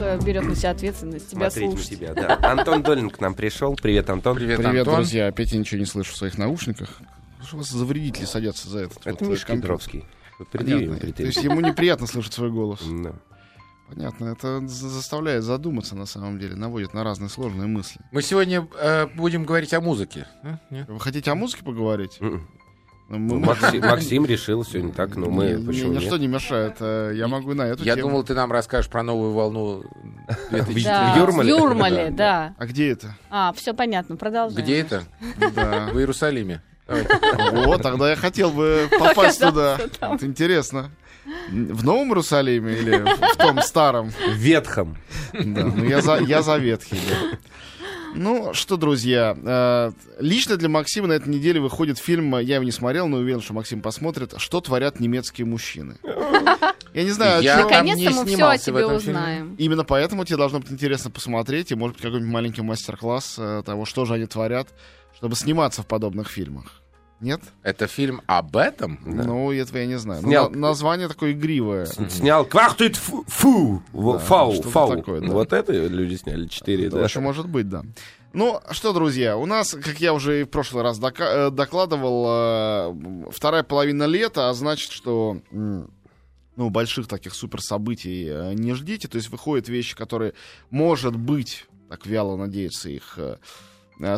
э, 0.00 0.18
берет 0.24 0.44
на 0.44 0.54
себя 0.54 0.70
ответственность 0.70 1.30
тебя 1.30 1.50
Смотреть 1.50 1.70
на 1.70 1.76
слушать. 1.76 1.98
тебя, 1.98 2.14
да. 2.14 2.38
Антон 2.52 2.82
Долин 2.82 3.10
к 3.10 3.20
нам 3.20 3.34
пришел. 3.34 3.74
Привет, 3.76 4.08
Антон. 4.10 4.36
Привет, 4.36 4.58
Привет, 4.58 4.80
Антон. 4.80 4.94
друзья. 4.96 5.26
Опять 5.28 5.52
я 5.52 5.58
ничего 5.58 5.78
не 5.80 5.86
слышу 5.86 6.12
в 6.12 6.16
своих 6.16 6.38
наушниках. 6.38 7.00
Что 7.42 7.56
у 7.56 7.58
вас 7.60 7.68
за 7.70 7.84
вредители 7.84 8.24
садятся 8.24 8.68
за 8.68 8.80
этот 8.80 8.98
Это 9.06 9.24
вот, 9.24 9.30
Миша 9.32 9.44
э, 9.44 9.46
компьютер? 9.46 9.78
Кедровский. 9.78 10.04
То 11.16 11.22
есть 11.22 11.42
ему 11.42 11.60
неприятно 11.60 12.06
слышать 12.06 12.32
свой 12.34 12.50
голос. 12.50 12.80
Да. 13.02 13.12
Понятно. 13.88 14.24
Это 14.32 14.66
за- 14.66 14.88
заставляет 14.88 15.44
задуматься 15.44 15.94
на 15.94 16.06
самом 16.06 16.40
деле, 16.40 16.56
наводит 16.56 16.92
на 16.92 17.04
разные 17.04 17.28
сложные 17.28 17.68
мысли. 17.68 18.00
Мы 18.10 18.20
сегодня 18.20 18.66
э, 18.80 19.06
будем 19.14 19.44
говорить 19.44 19.72
о 19.74 19.80
музыке. 19.80 20.26
А? 20.42 20.58
Нет? 20.70 20.88
Вы 20.88 20.98
хотите 20.98 21.30
о 21.30 21.36
музыке 21.36 21.62
поговорить? 21.64 22.16
Ну, 22.18 22.30
Ну, 22.30 22.40
мы- 23.08 23.38
Макси- 23.40 23.78
Максим 23.90 24.26
решил 24.26 24.64
сегодня 24.64 24.92
так, 24.92 25.14
ну 25.16 25.30
мы 25.30 25.44
Мне- 25.44 25.56
мне 25.58 25.66
почему 25.66 25.92
ничто 25.92 26.12
нет? 26.12 26.20
не 26.20 26.26
мешает. 26.28 26.76
э, 26.80 27.12
Я 27.14 27.28
могу 27.28 27.54
на 27.54 27.62
эту 27.62 27.84
Я 27.84 27.94
тему. 27.94 28.08
думал, 28.08 28.24
ты 28.24 28.34
нам 28.34 28.50
расскажешь 28.52 28.90
про 28.90 29.02
новую 29.02 29.32
волну 29.32 29.84
2004. 30.50 30.82
Да, 30.84 31.14
В 31.32 31.42
Юрмале? 31.46 32.10
да. 32.10 32.54
А 32.58 32.66
где 32.66 32.90
это? 32.90 33.14
А, 33.30 33.52
все 33.52 33.74
понятно, 33.74 34.16
продолжаем. 34.16 34.62
Где 34.64 34.80
это? 34.80 35.04
Да. 35.54 35.88
В 35.92 35.98
Иерусалиме. 35.98 36.62
Вот, 37.52 37.82
тогда 37.82 38.10
я 38.10 38.16
хотел 38.16 38.50
бы 38.50 38.88
попасть 38.98 39.40
туда. 39.40 39.78
Это 40.00 40.24
интересно. 40.26 40.90
В 41.50 41.84
Новом 41.84 42.08
Иерусалиме 42.08 42.72
или 42.74 42.98
в 43.32 43.36
том 43.36 43.60
старом? 43.60 44.10
В 44.10 44.34
Ветхом. 44.34 44.96
Да, 45.32 45.64
ну 45.64 45.84
я 45.84 46.00
за, 46.00 46.18
я 46.18 46.42
за 46.42 46.56
ветхий. 46.56 46.98
да. 47.08 47.38
Ну 48.16 48.54
что, 48.54 48.76
друзья, 48.76 49.36
э, 49.36 49.92
лично 50.20 50.56
для 50.56 50.68
Максима 50.68 51.06
на 51.08 51.12
этой 51.12 51.28
неделе 51.28 51.60
выходит 51.60 51.98
фильм, 51.98 52.38
я 52.38 52.54
его 52.56 52.64
не 52.64 52.70
смотрел, 52.72 53.08
но 53.08 53.18
уверен, 53.18 53.40
что 53.42 53.52
Максим 53.52 53.82
посмотрит, 53.82 54.34
«Что 54.38 54.60
творят 54.60 55.00
немецкие 55.00 55.46
мужчины». 55.46 55.98
Я 56.94 57.04
не 57.04 57.10
знаю, 57.10 57.42
Я- 57.42 57.62
Наконец-то 57.62 58.00
не 58.00 58.08
мы 58.08 58.24
все 58.24 58.44
о 58.46 58.56
тебе 58.56 58.78
этом 58.80 58.98
фильме. 59.00 59.18
узнаем. 59.18 59.54
именно 59.58 59.84
поэтому 59.84 60.24
тебе 60.24 60.38
должно 60.38 60.60
быть 60.60 60.72
интересно 60.72 61.10
посмотреть, 61.10 61.70
и 61.70 61.74
может 61.74 61.96
быть 61.96 62.02
какой-нибудь 62.02 62.32
маленький 62.32 62.62
мастер-класс 62.62 63.34
э, 63.38 63.62
того, 63.66 63.84
что 63.84 64.06
же 64.06 64.14
они 64.14 64.24
творят, 64.24 64.68
чтобы 65.14 65.36
сниматься 65.36 65.82
в 65.82 65.86
подобных 65.86 66.30
фильмах. 66.30 66.80
Нет? 67.20 67.40
Это 67.62 67.86
фильм 67.86 68.20
об 68.26 68.56
этом? 68.56 68.98
Да. 69.04 69.24
Ну, 69.24 69.50
этого 69.50 69.78
я 69.78 69.86
не 69.86 69.98
знаю. 69.98 70.20
Ну, 70.22 70.28
Снял- 70.28 70.50
на- 70.50 70.58
название 70.68 71.08
такое 71.08 71.32
игривое. 71.32 71.86
Снял 71.86 72.44
«Квахтует 72.44 72.96
фу», 72.96 73.24
фу 73.26 73.82
Да, 73.94 74.18
фау, 74.18 74.52
фау. 74.62 74.96
такое, 74.96 75.20
да. 75.20 75.28
Вот 75.28 75.52
это 75.52 75.72
люди 75.72 76.16
сняли 76.16 76.46
четыре, 76.46 76.90
да. 76.90 77.02
очень 77.02 77.22
может 77.22 77.48
быть, 77.48 77.68
да. 77.68 77.84
Ну, 78.34 78.60
что, 78.70 78.92
друзья, 78.92 79.38
у 79.38 79.46
нас, 79.46 79.72
как 79.72 79.98
я 79.98 80.12
уже 80.12 80.42
и 80.42 80.44
в 80.44 80.48
прошлый 80.48 80.82
раз 80.82 81.00
э, 81.00 81.50
докладывал, 81.50 82.26
э, 82.28 83.30
вторая 83.30 83.62
половина 83.62 84.04
лета, 84.04 84.50
а 84.50 84.54
значит, 84.54 84.90
что 84.90 85.40
ну, 85.50 86.70
больших 86.70 87.08
таких 87.08 87.34
супер 87.34 87.62
событий 87.62 88.26
э, 88.28 88.52
не 88.52 88.74
ждите. 88.74 89.08
То 89.08 89.16
есть 89.16 89.30
выходят 89.30 89.68
вещи, 89.68 89.96
которые, 89.96 90.34
может 90.68 91.16
быть, 91.16 91.64
так 91.88 92.04
вяло 92.04 92.36
надеются 92.36 92.90
их 92.90 93.18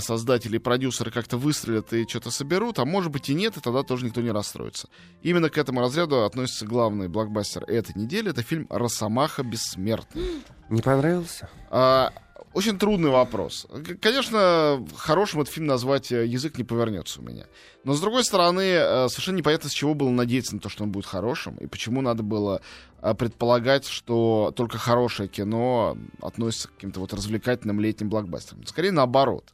создатели 0.01 0.57
и 0.57 0.59
продюсеры 0.59 1.11
как-то 1.11 1.37
выстрелят 1.37 1.93
и 1.93 2.07
что-то 2.09 2.31
соберут, 2.31 2.79
а 2.79 2.85
может 2.85 3.13
быть 3.13 3.29
и 3.29 3.35
нет, 3.35 3.57
и 3.57 3.61
тогда 3.61 3.83
тоже 3.83 4.07
никто 4.07 4.21
не 4.21 4.31
расстроится. 4.31 4.89
Именно 5.23 5.51
к 5.51 5.59
этому 5.59 5.81
разряду 5.81 6.25
относится 6.25 6.67
главный 6.67 7.09
блокбастер 7.09 7.65
этой 7.65 7.97
недели. 7.97 8.31
Это 8.31 8.43
фильм 8.43 8.67
«Росомаха 8.71 9.43
бессмертный». 9.43 10.43
Не 10.69 10.83
понравился? 10.83 11.49
А, 11.71 12.13
очень 12.55 12.79
трудный 12.79 13.11
вопрос. 13.11 13.67
Конечно, 14.01 14.85
хорошим 14.97 15.43
этот 15.43 15.53
фильм 15.53 15.67
назвать 15.67 16.11
э, 16.11 16.27
язык 16.27 16.59
не 16.59 16.65
повернется 16.65 17.21
у 17.21 17.23
меня. 17.23 17.47
Но, 17.85 17.95
с 17.95 18.01
другой 18.01 18.25
стороны, 18.25 18.63
э, 18.63 19.09
совершенно 19.09 19.37
непонятно, 19.37 19.69
с 19.69 19.73
чего 19.73 19.95
было 19.95 20.11
надеяться 20.11 20.55
на 20.55 20.61
то, 20.61 20.69
что 20.69 20.85
он 20.85 20.91
будет 20.91 21.07
хорошим, 21.07 21.57
и 21.57 21.67
почему 21.67 22.01
надо 22.01 22.23
было 22.23 22.61
э, 23.01 23.15
предполагать, 23.15 23.87
что 23.87 24.53
только 24.57 24.79
хорошее 24.79 25.29
кино 25.29 25.97
относится 26.23 26.69
к 26.69 26.75
каким-то 26.75 27.01
вот 27.01 27.13
развлекательным 27.13 27.81
летним 27.81 28.09
блокбастерам. 28.09 28.67
Скорее 28.67 28.93
наоборот. 28.93 29.45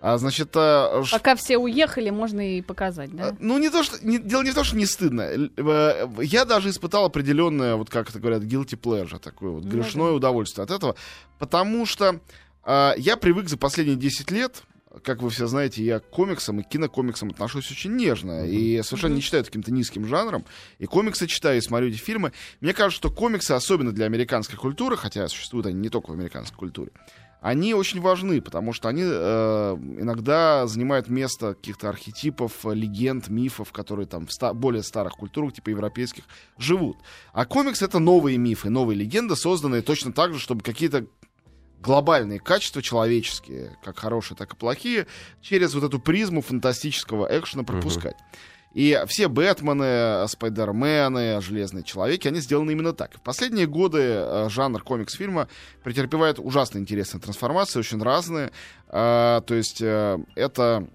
А, 0.00 0.16
значит, 0.16 0.52
ш- 0.54 1.04
Пока 1.12 1.34
все 1.36 1.58
уехали, 1.58 2.08
можно 2.10 2.56
и 2.56 2.62
показать, 2.62 3.10
а, 3.14 3.16
да? 3.32 3.36
Ну, 3.38 3.58
не 3.58 3.68
то, 3.68 3.82
что, 3.82 3.98
не- 4.04 4.18
дело 4.18 4.42
не 4.42 4.50
в 4.50 4.54
том, 4.54 4.64
что 4.64 4.76
не 4.76 4.86
стыдно. 4.86 5.22
Э, 5.22 6.08
Я 6.22 6.44
даже 6.46 6.70
испытал 6.70 7.04
определенное, 7.04 7.76
вот 7.76 7.90
как 7.90 8.08
это 8.08 8.18
говорят, 8.18 8.42
guilty 8.44 8.80
pleasure, 8.80 9.18
такое 9.18 9.50
вот 9.50 9.64
Ну 9.64 9.70
грешное 9.70 10.12
удовольствие 10.12 10.64
от 10.64 10.70
этого, 10.70 10.96
потому 11.38 11.84
что 11.84 12.20
э, 12.64 12.92
я 12.96 13.16
привык 13.18 13.48
за 13.50 13.58
последние 13.58 13.96
10 13.96 14.30
лет, 14.30 14.62
как 15.04 15.22
вы 15.22 15.28
все 15.30 15.46
знаете, 15.46 15.84
я 15.84 16.00
к 16.00 16.08
комиксам 16.08 16.60
и 16.60 16.62
кинокомиксам 16.62 17.30
отношусь 17.30 17.70
очень 17.70 17.94
нежно, 17.94 18.44
и 18.46 18.82
совершенно 18.82 19.14
не 19.14 19.20
считаю 19.20 19.44
каким-то 19.44 19.70
низким 19.70 20.06
жанром, 20.06 20.44
и 20.78 20.86
комиксы 20.86 21.26
читаю, 21.26 21.58
и 21.58 21.60
смотрю 21.60 21.88
эти 21.90 21.96
фильмы. 21.98 22.32
Мне 22.60 22.72
кажется, 22.72 22.96
что 22.96 23.10
комиксы, 23.10 23.52
особенно 23.52 23.92
для 23.92 24.06
американской 24.06 24.56
культуры, 24.58 24.96
хотя 24.96 25.28
существуют 25.28 25.66
они 25.66 25.76
не 25.78 25.90
только 25.90 26.10
в 26.10 26.12
американской 26.14 26.56
культуре, 26.58 26.90
они 27.40 27.74
очень 27.74 28.00
важны, 28.00 28.40
потому 28.42 28.72
что 28.72 28.88
они 28.88 29.02
э, 29.04 29.76
иногда 29.98 30.66
занимают 30.66 31.08
место 31.08 31.54
каких-то 31.54 31.88
архетипов, 31.88 32.52
легенд, 32.64 33.28
мифов, 33.28 33.72
которые 33.72 34.06
там 34.06 34.26
в 34.26 34.32
ста- 34.32 34.52
более 34.52 34.82
старых 34.82 35.14
культурах, 35.14 35.54
типа 35.54 35.70
европейских, 35.70 36.24
живут. 36.58 36.98
А 37.32 37.46
комикс— 37.46 37.80
это 37.82 37.98
новые 37.98 38.36
мифы, 38.36 38.68
новые 38.68 38.98
легенды, 38.98 39.36
созданные 39.36 39.82
точно 39.82 40.12
так 40.12 40.34
же, 40.34 40.38
чтобы 40.38 40.62
какие-то 40.62 41.06
глобальные 41.80 42.40
качества 42.40 42.82
человеческие, 42.82 43.76
как 43.82 43.98
хорошие, 43.98 44.36
так 44.36 44.52
и 44.52 44.56
плохие, 44.56 45.06
через 45.40 45.74
вот 45.74 45.84
эту 45.84 45.98
призму 45.98 46.42
фантастического 46.42 47.26
экшена 47.30 47.64
пропускать. 47.64 48.16
И 48.72 49.02
все 49.06 49.28
Бэтмены, 49.28 50.28
Спайдермены, 50.28 51.40
Железные 51.40 51.82
Человеки, 51.82 52.28
они 52.28 52.40
сделаны 52.40 52.70
именно 52.70 52.92
так. 52.92 53.16
В 53.16 53.20
последние 53.20 53.66
годы 53.66 53.98
э, 54.00 54.48
жанр 54.48 54.82
комикс-фильма 54.82 55.48
претерпевает 55.82 56.38
ужасно 56.38 56.78
интересные 56.78 57.20
трансформации, 57.20 57.80
очень 57.80 58.00
разные. 58.00 58.52
А, 58.88 59.40
то 59.40 59.54
есть 59.54 59.82
э, 59.82 60.18
это 60.36 60.86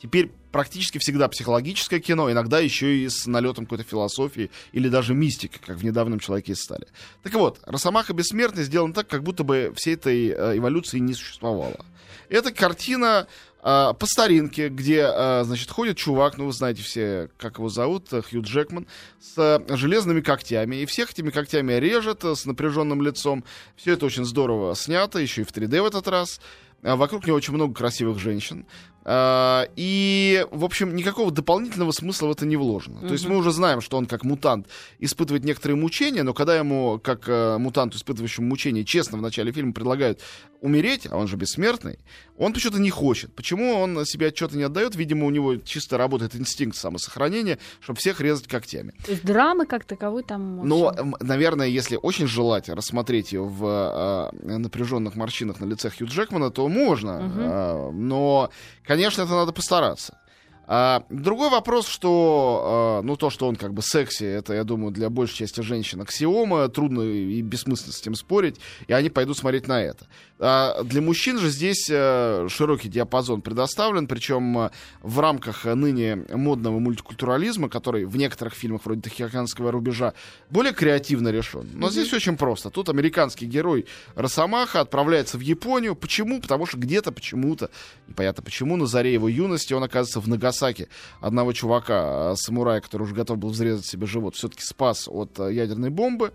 теперь 0.00 0.32
практически 0.52 0.98
всегда 0.98 1.28
психологическое 1.28 2.00
кино, 2.00 2.30
иногда 2.30 2.58
еще 2.58 2.96
и 2.96 3.08
с 3.08 3.26
налетом 3.26 3.66
какой-то 3.66 3.84
философии 3.84 4.50
или 4.72 4.88
даже 4.88 5.14
мистики, 5.14 5.60
как 5.64 5.76
в 5.76 5.84
недавнем 5.84 6.18
«Человеке 6.18 6.52
из 6.52 6.62
стали». 6.62 6.86
Так 7.22 7.34
вот, 7.34 7.60
«Росомаха 7.64 8.12
бессмертный» 8.12 8.64
сделан 8.64 8.92
так, 8.92 9.06
как 9.06 9.22
будто 9.22 9.44
бы 9.44 9.72
всей 9.76 9.94
этой 9.94 10.28
э, 10.28 10.56
эволюции 10.56 10.98
не 10.98 11.14
существовало. 11.14 11.84
Это 12.28 12.52
картина 12.52 13.26
э, 13.62 13.94
по 13.98 14.06
старинке, 14.06 14.68
где, 14.68 15.10
э, 15.12 15.44
значит, 15.44 15.70
ходит 15.70 15.96
чувак, 15.96 16.38
ну, 16.38 16.46
вы 16.46 16.52
знаете 16.52 16.82
все, 16.82 17.30
как 17.36 17.58
его 17.58 17.68
зовут, 17.68 18.12
э, 18.12 18.22
Хью 18.22 18.42
Джекман, 18.42 18.86
с 19.20 19.38
э, 19.38 19.76
железными 19.76 20.20
когтями, 20.20 20.76
и 20.76 20.86
всех 20.86 21.12
этими 21.12 21.30
когтями 21.30 21.74
режет 21.74 22.24
э, 22.24 22.34
с 22.34 22.46
напряженным 22.46 23.02
лицом. 23.02 23.44
Все 23.76 23.92
это 23.92 24.06
очень 24.06 24.24
здорово 24.24 24.74
снято, 24.74 25.18
еще 25.18 25.42
и 25.42 25.44
в 25.44 25.52
3D 25.52 25.82
в 25.82 25.86
этот 25.86 26.08
раз. 26.08 26.40
А 26.82 26.96
Вокруг 26.96 27.26
него 27.26 27.36
очень 27.36 27.54
много 27.54 27.74
красивых 27.74 28.18
женщин. 28.18 28.64
А, 29.04 29.68
И, 29.76 30.46
в 30.50 30.64
общем, 30.64 30.94
никакого 30.94 31.30
дополнительного 31.30 31.92
смысла 31.92 32.28
в 32.28 32.30
это 32.32 32.46
не 32.46 32.56
вложено. 32.56 33.00
То 33.00 33.12
есть 33.12 33.26
мы 33.26 33.36
уже 33.36 33.50
знаем, 33.52 33.80
что 33.80 33.96
он 33.96 34.06
как 34.06 34.24
мутант 34.24 34.66
испытывает 34.98 35.44
некоторые 35.44 35.76
мучения, 35.76 36.22
но 36.22 36.34
когда 36.34 36.56
ему, 36.56 36.98
как 37.02 37.28
э, 37.28 37.58
мутанту, 37.58 37.96
испытывающему 37.96 38.46
мучения, 38.46 38.84
честно 38.84 39.18
в 39.18 39.22
начале 39.22 39.52
фильма 39.52 39.72
предлагают 39.72 40.20
умереть, 40.60 41.06
а 41.10 41.16
он 41.16 41.26
же 41.26 41.36
бессмертный, 41.36 41.98
он 42.36 42.52
почему-то 42.52 42.80
не 42.80 42.90
хочет. 42.90 43.34
Почему 43.34 43.74
он 43.74 44.04
себе 44.04 44.28
отчета 44.28 44.56
не 44.56 44.62
отдает? 44.62 44.94
Видимо, 44.94 45.26
у 45.26 45.30
него 45.30 45.56
чисто 45.56 45.96
работает 45.96 46.36
инстинкт 46.36 46.76
самосохранения, 46.76 47.58
чтобы 47.80 47.98
всех 47.98 48.20
резать 48.20 48.46
когтями. 48.46 48.92
То 49.04 49.12
есть 49.12 49.24
драмы 49.24 49.66
как 49.66 49.84
таковой 49.84 50.22
там... 50.22 50.66
Но, 50.66 50.92
м, 50.96 51.16
наверное, 51.20 51.66
если 51.66 51.98
очень 52.00 52.26
желать 52.26 52.68
рассмотреть 52.68 53.32
ее 53.32 53.44
в 53.44 54.32
э, 54.42 54.58
напряженных 54.58 55.16
морщинах 55.16 55.60
на 55.60 55.64
лице 55.64 55.90
Хью 55.90 56.06
Джекмана, 56.06 56.50
то 56.50 56.68
можно. 56.68 57.20
Мгм. 57.20 57.40
Э, 57.40 57.90
но, 57.92 58.50
конечно, 58.90 59.22
это 59.22 59.30
надо 59.34 59.52
постараться. 59.52 60.18
А, 60.72 61.02
другой 61.10 61.50
вопрос, 61.50 61.88
что, 61.88 63.00
э, 63.02 63.04
ну, 63.04 63.16
то, 63.16 63.28
что 63.28 63.48
он 63.48 63.56
как 63.56 63.74
бы 63.74 63.82
секси, 63.82 64.22
это, 64.22 64.54
я 64.54 64.62
думаю, 64.62 64.92
для 64.92 65.10
большей 65.10 65.38
части 65.38 65.62
женщин 65.62 66.00
аксиома, 66.00 66.68
трудно 66.68 67.02
и 67.02 67.42
бессмысленно 67.42 67.92
с 67.92 68.00
этим 68.00 68.14
спорить, 68.14 68.60
и 68.86 68.92
они 68.92 69.10
пойдут 69.10 69.36
смотреть 69.36 69.66
на 69.66 69.82
это. 69.82 70.06
А 70.38 70.84
для 70.84 71.02
мужчин 71.02 71.38
же 71.38 71.50
здесь 71.50 71.88
э, 71.90 72.46
широкий 72.48 72.88
диапазон 72.88 73.42
предоставлен, 73.42 74.06
причем 74.06 74.58
э, 74.58 74.70
в 75.02 75.18
рамках 75.18 75.64
ныне 75.64 76.24
модного 76.32 76.78
мультикультурализма, 76.78 77.68
который 77.68 78.04
в 78.04 78.16
некоторых 78.16 78.54
фильмах 78.54 78.82
вроде 78.84 79.02
Тихоокеанского 79.02 79.72
рубежа 79.72 80.14
более 80.50 80.72
креативно 80.72 81.30
решен. 81.30 81.68
Но 81.74 81.90
здесь 81.90 82.12
очень 82.12 82.36
просто. 82.36 82.70
Тут 82.70 82.88
американский 82.88 83.46
герой 83.46 83.86
Росомаха 84.14 84.80
отправляется 84.80 85.36
в 85.36 85.40
Японию. 85.40 85.96
Почему? 85.96 86.40
Потому 86.40 86.64
что 86.64 86.78
где-то 86.78 87.10
почему-то, 87.10 87.70
непонятно 88.06 88.44
почему, 88.44 88.76
на 88.76 88.86
заре 88.86 89.12
его 89.12 89.28
юности 89.28 89.74
он 89.74 89.82
оказывается 89.82 90.20
в 90.20 90.28
Нагасаки. 90.60 90.88
Одного 91.20 91.52
чувака, 91.52 92.32
э, 92.32 92.36
самурая, 92.36 92.80
который 92.80 93.02
уже 93.02 93.14
готов 93.14 93.38
был 93.38 93.50
взрезать 93.50 93.86
себе 93.86 94.06
живот, 94.06 94.36
все-таки 94.36 94.62
спас 94.62 95.08
от 95.08 95.38
э, 95.38 95.52
ядерной 95.52 95.90
бомбы, 95.90 96.32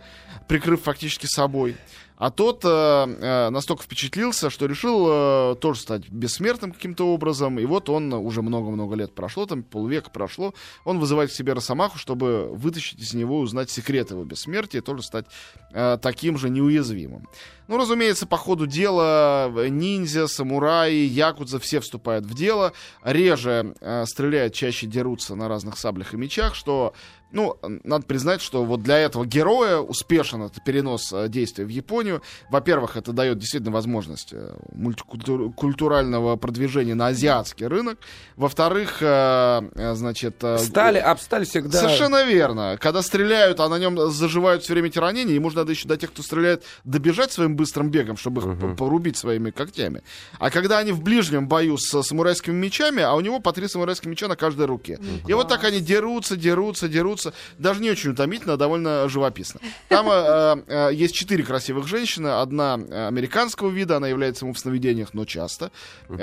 прикрыв 0.48 0.81
фактически 0.83 1.27
собой. 1.27 1.75
А 2.17 2.31
тот 2.31 2.63
э, 2.63 2.67
э, 2.67 3.50
настолько 3.50 3.83
впечатлился, 3.83 4.50
что 4.50 4.65
решил 4.67 5.06
э, 5.07 5.56
тоже 5.59 5.81
стать 5.81 6.09
бессмертным 6.09 6.71
каким-то 6.71 7.07
образом. 7.07 7.59
И 7.59 7.65
вот 7.65 7.89
он 7.89 8.13
уже 8.13 8.41
много-много 8.41 8.95
лет 8.95 9.13
прошло, 9.13 9.45
там 9.45 9.63
полвека 9.63 10.09
прошло. 10.09 10.53
Он 10.85 11.00
вызывает 11.00 11.31
к 11.31 11.33
себе 11.33 11.53
Росомаху, 11.53 11.97
чтобы 11.97 12.47
вытащить 12.53 13.00
из 13.00 13.13
него 13.13 13.39
узнать 13.39 13.69
секрет 13.69 14.12
его 14.12 14.23
бессмертия, 14.23 14.81
и 14.81 14.83
тоже 14.83 15.03
стать 15.03 15.25
э, 15.71 15.97
таким 16.01 16.38
же 16.38 16.50
неуязвимым. 16.50 17.27
Ну, 17.67 17.77
разумеется, 17.77 18.27
по 18.27 18.38
ходу 18.38 18.68
дела 18.68 19.51
э, 19.56 19.68
ниндзя, 19.69 20.27
самураи, 20.27 21.06
якудза 21.06 21.59
все 21.59 21.79
вступают 21.79 22.25
в 22.25 22.33
дело. 22.35 22.73
Реже 23.03 23.75
э, 23.81 24.06
стреляют, 24.06 24.53
чаще 24.53 24.85
дерутся 24.85 25.35
на 25.35 25.47
разных 25.47 25.77
саблях 25.77 26.13
и 26.13 26.18
мечах, 26.18 26.53
что 26.53 26.94
ну, 27.35 27.57
надо 27.83 28.05
признать, 28.05 28.41
что 28.41 28.63
вот 28.63 28.81
для 28.81 28.97
этого 28.97 29.25
героя 29.25 29.77
успешен 29.79 30.43
это 30.43 30.61
перенос 30.61 31.11
э, 31.11 31.27
действия 31.27 31.65
в 31.65 31.69
Японию. 31.69 32.21
Во-первых, 32.49 32.95
это 32.95 33.11
дает 33.11 33.37
действительно 33.39 33.73
возможность 33.73 34.29
э, 34.31 34.55
мультикультурального 34.71 36.37
продвижения 36.37 36.95
на 36.95 37.07
азиатский 37.07 37.67
рынок. 37.67 37.99
Во-вторых, 38.37 38.97
э, 39.01 39.93
значит... 39.93 40.41
Стали, 40.59 40.97
об 40.97 41.19
сталь 41.19 41.45
всегда... 41.45 41.79
Совершенно 41.79 42.23
верно. 42.23 42.77
Когда 42.79 43.01
стреляют, 43.01 43.59
а 43.59 43.67
на 43.67 43.79
нем 43.79 44.09
заживают 44.11 44.63
все 44.63 44.73
время 44.73 44.87
эти 44.87 44.97
ранения, 44.97 45.35
ему 45.35 45.49
же 45.49 45.57
надо 45.57 45.71
еще 45.71 45.89
до 45.89 45.97
тех, 45.97 46.11
кто 46.11 46.23
стреляет, 46.23 46.63
добежать 46.85 47.33
своим 47.33 47.57
быстрым 47.57 47.91
бегом, 47.91 48.15
чтобы 48.15 48.41
их 48.41 48.59
п- 48.59 48.75
порубить 48.75 49.17
своими 49.17 49.51
когтями. 49.51 50.03
А 50.39 50.49
когда 50.49 50.77
они 50.77 50.93
в 50.93 51.01
ближнем 51.01 51.49
бою 51.49 51.77
с 51.77 52.01
самурайскими 52.01 52.55
мечами, 52.55 53.03
а 53.03 53.13
у 53.13 53.19
него 53.19 53.41
по 53.41 53.51
три 53.51 53.67
самурайских 53.67 54.07
меча 54.07 54.29
на 54.29 54.37
каждой 54.37 54.67
руке. 54.67 54.99
И 55.27 55.33
вот 55.33 55.49
так 55.49 55.65
они 55.65 55.81
дерутся, 55.81 56.37
дерутся, 56.37 56.87
дерутся. 56.87 57.25
Даже 57.57 57.81
не 57.81 57.89
очень 57.89 58.12
утомительно, 58.12 58.54
а 58.54 58.57
довольно 58.57 59.07
живописно. 59.10 59.60
Там 59.89 60.07
э, 60.10 60.63
э, 60.68 60.89
есть 60.94 61.16
четыре 61.16 61.44
красивых 61.44 61.88
женщины. 61.88 62.27
Одна 62.27 62.77
э, 62.77 63.07
американского 63.07 63.69
вида, 63.69 63.98
она 63.98 64.07
является 64.07 64.45
ему 64.45 64.54
в 64.54 64.60
сновидениях, 64.60 65.13
но 65.13 65.25
часто. 65.25 65.72
э, 66.10 66.16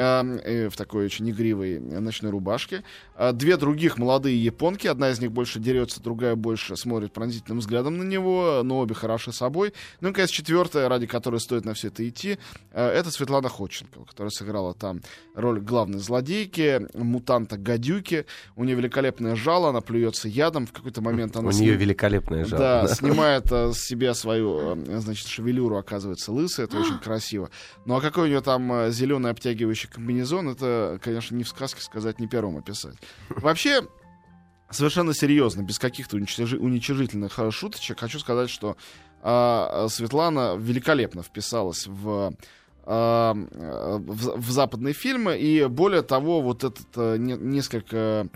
э, 0.45 0.69
в 0.69 0.77
такой 0.77 1.07
очень 1.07 1.31
игривой 1.31 1.75
э, 1.77 1.79
ночной 1.79 2.31
рубашке. 2.31 2.85
А 3.15 3.33
Две 3.33 3.57
других 3.57 3.99
молодые 3.99 4.43
японки. 4.43 4.87
Одна 4.87 5.11
из 5.11 5.21
них 5.21 5.33
больше 5.33 5.59
дерется, 5.59 6.03
другая 6.03 6.35
больше 6.35 6.77
смотрит 6.77 7.13
пронзительным 7.13 7.61
взглядом 7.61 7.99
на 7.99 8.03
него, 8.03 8.63
но 8.65 8.79
обе 8.79 8.95
хороши 8.95 9.33
собой. 9.33 9.73
Ну 10.01 10.09
и, 10.09 10.11
наконец, 10.11 10.31
четвертая, 10.31 10.89
ради 10.89 11.07
которой 11.07 11.41
стоит 11.41 11.65
на 11.65 11.75
все 11.75 11.89
это 11.89 12.09
идти, 12.09 12.39
э, 12.73 12.87
это 12.89 13.11
Светлана 13.11 13.49
Ходченкова, 13.49 14.05
которая 14.05 14.31
сыграла 14.31 14.75
там 14.75 15.01
роль 15.35 15.61
главной 15.61 15.99
злодейки, 15.99 16.87
мутанта 16.95 17.57
гадюки. 17.57 18.27
У 18.57 18.65
нее 18.65 18.77
великолепное 18.77 19.37
жало, 19.37 19.71
она 19.71 19.81
плюется 19.81 20.29
ядом. 20.29 20.67
В 20.67 20.73
какой-то 20.83 21.01
момент 21.01 21.37
она 21.37 21.49
У 21.49 21.53
нее 21.53 21.75
великолепная 21.75 22.45
жало. 22.45 22.61
да, 22.61 22.83
да. 22.83 22.95
снимает 22.95 23.51
э, 23.53 23.73
с 23.73 23.79
себя 23.79 24.15
свою, 24.15 24.75
э, 24.77 24.99
значит, 24.99 25.29
шевелюру, 25.29 25.77
оказывается, 25.77 26.33
лысая, 26.33 26.67
это 26.67 26.79
очень 26.79 26.99
красиво. 27.03 27.51
Ну 27.85 27.95
а 27.97 28.01
какой 28.01 28.25
у 28.25 28.27
нее 28.27 28.41
там 28.41 28.91
зеленый 28.91 29.31
обтягивающий 29.31 29.89
комбинезон, 29.89 30.49
это, 30.49 30.99
конечно, 31.03 31.35
не 31.37 31.45
в 31.45 31.49
сказке 31.49 31.81
сказать, 31.83 32.19
не 32.19 32.27
первым 32.27 32.59
описать. 32.59 32.97
Вообще, 33.29 33.83
совершенно 34.71 35.15
серьезно, 35.15 35.63
без 35.63 35.79
каких-то 35.79 36.17
уничижительных 36.17 37.39
э, 37.39 37.51
шуточек, 37.51 38.01
хочу 38.01 38.19
сказать, 38.19 38.51
что 38.51 38.77
а, 39.23 39.87
Светлана 39.89 40.57
великолепно 40.59 41.23
вписалась 41.23 41.87
в 41.87 42.35
а, 42.85 43.35
э, 43.35 43.99
в, 43.99 44.41
в 44.41 44.51
западные 44.51 44.93
фильмы, 44.95 45.39
и 45.39 45.65
более 45.67 46.03
того, 46.03 46.43
вот 46.43 46.65
этот 46.65 46.87
э, 46.97 47.17
не- 47.19 47.37
несколько, 47.37 48.27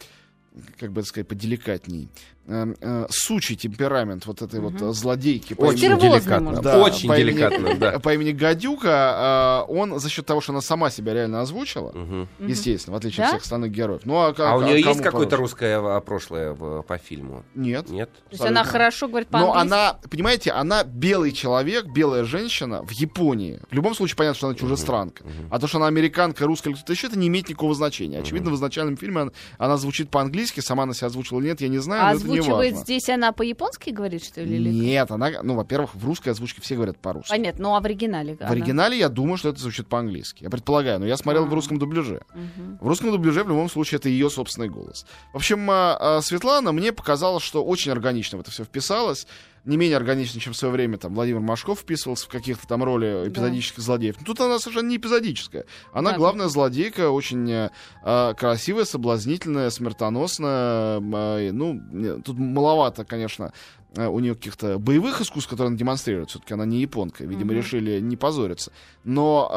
как 0.78 0.92
бы 0.92 1.00
это 1.00 1.08
сказать, 1.08 1.26
поделикатней, 1.26 2.08
э, 2.46 2.74
э, 2.80 3.06
сучий 3.10 3.56
темперамент 3.56 4.26
вот 4.26 4.42
этой 4.42 4.60
вот 4.60 4.80
э, 4.80 4.92
злодейки. 4.92 5.54
по 5.54 5.62
Очень 5.66 5.86
имени- 5.86 6.00
деликатно. 6.00 6.60
Да, 6.62 6.78
Очень 6.82 7.08
по 7.08 7.18
имени- 7.18 7.32
деликатно, 7.36 7.74
да. 7.76 7.98
по 7.98 8.14
имени 8.14 8.32
Гадюка, 8.32 9.64
э, 9.68 9.72
он 9.72 9.98
за 9.98 10.08
счет 10.08 10.26
того, 10.26 10.40
что 10.40 10.52
она 10.52 10.60
сама 10.60 10.90
себя 10.90 11.14
реально 11.14 11.40
озвучила, 11.40 11.92
естественно, 12.38 12.94
в 12.94 12.98
отличие 12.98 13.18
Да? 13.18 13.24
от 13.24 13.30
всех 13.34 13.42
остальных 13.42 13.70
героев. 13.72 14.02
Ну, 14.04 14.16
а, 14.16 14.34
А 14.36 14.56
у 14.56 14.62
нее 14.62 14.80
есть 14.80 15.02
какое-то 15.02 15.36
русское 15.36 15.78
а, 15.78 16.00
прошлое 16.00 16.54
по 16.54 16.98
фильму? 16.98 17.44
Нет. 17.54 17.88
Нет? 17.90 18.10
То 18.12 18.20
есть 18.32 18.44
она 18.44 18.64
хорошо 18.64 19.08
говорит 19.08 19.28
Но 19.30 19.52
по-английски. 19.52 19.74
она, 19.74 19.98
понимаете, 20.10 20.50
она 20.52 20.84
белый 20.84 21.32
человек, 21.32 21.86
белая 21.86 22.24
женщина 22.24 22.82
в 22.82 22.90
Японии. 22.92 23.60
В 23.70 23.74
любом 23.74 23.94
случае 23.94 24.16
понятно, 24.16 24.36
что 24.36 24.46
она 24.48 24.56
чужестранка. 24.56 25.24
А 25.50 25.58
то, 25.58 25.66
что 25.66 25.78
она 25.78 25.86
американка, 25.86 26.44
русская 26.46 26.70
или 26.70 26.76
кто-то 26.76 26.92
еще, 26.92 27.06
это 27.08 27.18
не 27.18 27.28
имеет 27.28 27.48
никакого 27.48 27.74
значения. 27.74 28.20
Очевидно, 28.20 28.50
в 28.50 28.54
изначальном 28.54 28.96
фильме 28.96 29.22
она, 29.22 29.30
она 29.58 29.76
звучит 29.76 30.10
по-английски, 30.10 30.60
сама 30.60 30.84
она 30.84 30.94
себя 30.94 31.08
озвучивала 31.08 31.40
или 31.40 31.48
нет, 31.48 31.60
я 31.60 31.68
не 31.68 31.78
знаю, 31.78 32.02
А 32.04 32.12
но 32.12 32.18
озвучивает 32.40 32.76
здесь 32.78 33.08
она 33.08 33.32
по-японски 33.32 33.90
говорит, 33.90 34.24
что 34.24 34.42
ли? 34.42 34.56
или- 34.56 34.70
Нет, 34.70 35.10
она, 35.10 35.30
ну, 35.42 35.54
во-первых, 35.54 35.94
в 35.94 36.04
русской 36.04 36.30
озвучке 36.30 36.60
все 36.62 36.74
говорят 36.76 36.98
по-русски. 36.98 37.30
Понятно, 37.30 37.62
ну 37.62 37.74
а 37.74 37.80
в 37.80 37.84
оригинале 37.84 38.36
В 38.36 38.40
она? 38.40 38.50
оригинале 38.50 38.98
я 38.98 39.08
думаю, 39.08 39.36
что 39.36 39.48
это 39.48 39.58
звучит 39.60 39.86
по-английски. 39.88 40.44
Я 40.44 40.50
предполагаю, 40.50 41.00
но 41.00 41.06
я 41.06 41.16
смотрел 41.16 41.46
в 41.46 41.52
А. 41.52 41.54
русском 41.54 41.78
дубляже. 41.78 42.22
Мгм. 42.34 42.78
В 42.80 42.86
русском 42.86 43.10
дубляже 43.10 43.44
в 43.44 43.48
любом 43.48 43.68
случае 43.70 43.96
это 43.98 44.08
ее 44.08 44.30
собственный 44.30 44.68
голос. 44.68 45.06
В 45.32 45.36
общем, 45.36 45.68
а, 45.70 45.96
а, 46.18 46.20
Светлана 46.22 46.72
мне 46.72 46.92
показалось, 46.92 47.42
что 47.42 47.64
очень 47.64 47.92
органично 47.92 48.38
в 48.38 48.40
это 48.42 48.50
все 48.50 48.64
вписалось. 48.64 49.26
Не 49.66 49.76
менее 49.76 49.96
органично, 49.96 50.40
чем 50.40 50.52
в 50.52 50.56
свое 50.56 50.72
время 50.72 50.96
там 50.96 51.14
Владимир 51.14 51.40
Машков 51.40 51.80
вписывался 51.80 52.24
в 52.26 52.28
каких-то 52.28 52.66
там 52.66 52.82
роли 52.84 53.28
эпизодических 53.28 53.82
злодеев. 53.82 54.16
Но 54.20 54.24
тут 54.24 54.40
она 54.40 54.58
совершенно 54.58 54.88
не 54.88 54.96
эпизодическая. 54.96 55.64
Она 55.92 56.12
Да. 56.12 56.16
главная 56.16 56.46
злодейка, 56.48 57.10
очень 57.10 57.50
э, 57.50 57.70
а, 58.02 58.32
красивая, 58.34 58.84
соблазнительная, 58.84 59.70
смертоносная. 59.70 60.98
и, 61.40 61.50
ну, 61.50 62.20
тут 62.24 62.38
маловато, 62.38 63.04
конечно, 63.04 63.52
э, 63.96 64.06
у 64.06 64.20
нее 64.20 64.34
каких-то 64.34 64.78
боевых 64.78 65.20
искусств, 65.20 65.48
которые 65.50 65.68
она 65.68 65.76
демонстрирует. 65.78 66.30
Все-таки 66.30 66.54
она 66.54 66.64
не 66.64 66.80
японка. 66.80 67.24
Видимо, 67.24 67.46
Мгм. 67.52 67.56
решили 67.56 68.00
не 68.00 68.16
позориться. 68.16 68.70
Но 69.04 69.48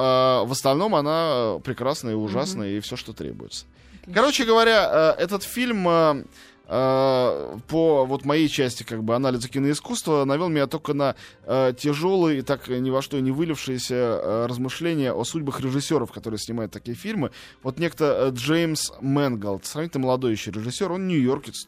э, 0.43 0.47
в 0.47 0.51
остальном 0.51 0.95
она 0.95 1.57
э, 1.57 1.59
прекрасная 1.63 2.13
и 2.13 2.15
ужасная, 2.15 2.69
и 2.77 2.79
все, 2.79 2.95
что 2.95 3.13
требуется. 3.13 3.65
Короче 4.13 4.43
говоря, 4.45 5.15
э, 5.17 5.21
этот 5.23 5.43
фильм 5.43 5.87
э, 5.87 5.91
э, 5.91 6.23
по 6.69 8.05
вот 8.07 8.25
моей 8.25 8.47
части 8.47 8.83
как 8.83 9.03
бы 9.03 9.15
анализа 9.15 9.49
киноискусства 9.49 10.23
навел 10.23 10.49
меня 10.49 10.67
только 10.67 10.93
на 10.93 11.15
э, 11.45 11.73
тяжелые 11.75 12.39
и 12.39 12.41
так 12.43 12.67
ни 12.67 12.91
во 12.91 13.01
что 13.01 13.19
не 13.19 13.31
вылившиеся 13.31 13.95
э, 13.95 14.45
размышления 14.47 15.11
о 15.11 15.23
судьбах 15.23 15.61
режиссеров, 15.61 16.11
которые 16.11 16.39
снимают 16.39 16.71
такие 16.71 16.95
фильмы. 16.95 17.31
Вот 17.63 17.79
некто 17.79 18.29
э, 18.29 18.35
Джеймс 18.35 18.91
Мэнголд, 19.01 19.65
сравнительно 19.65 20.05
молодой 20.05 20.33
еще 20.33 20.51
режиссер, 20.51 20.91
он 20.91 21.07
нью-йоркец. 21.07 21.67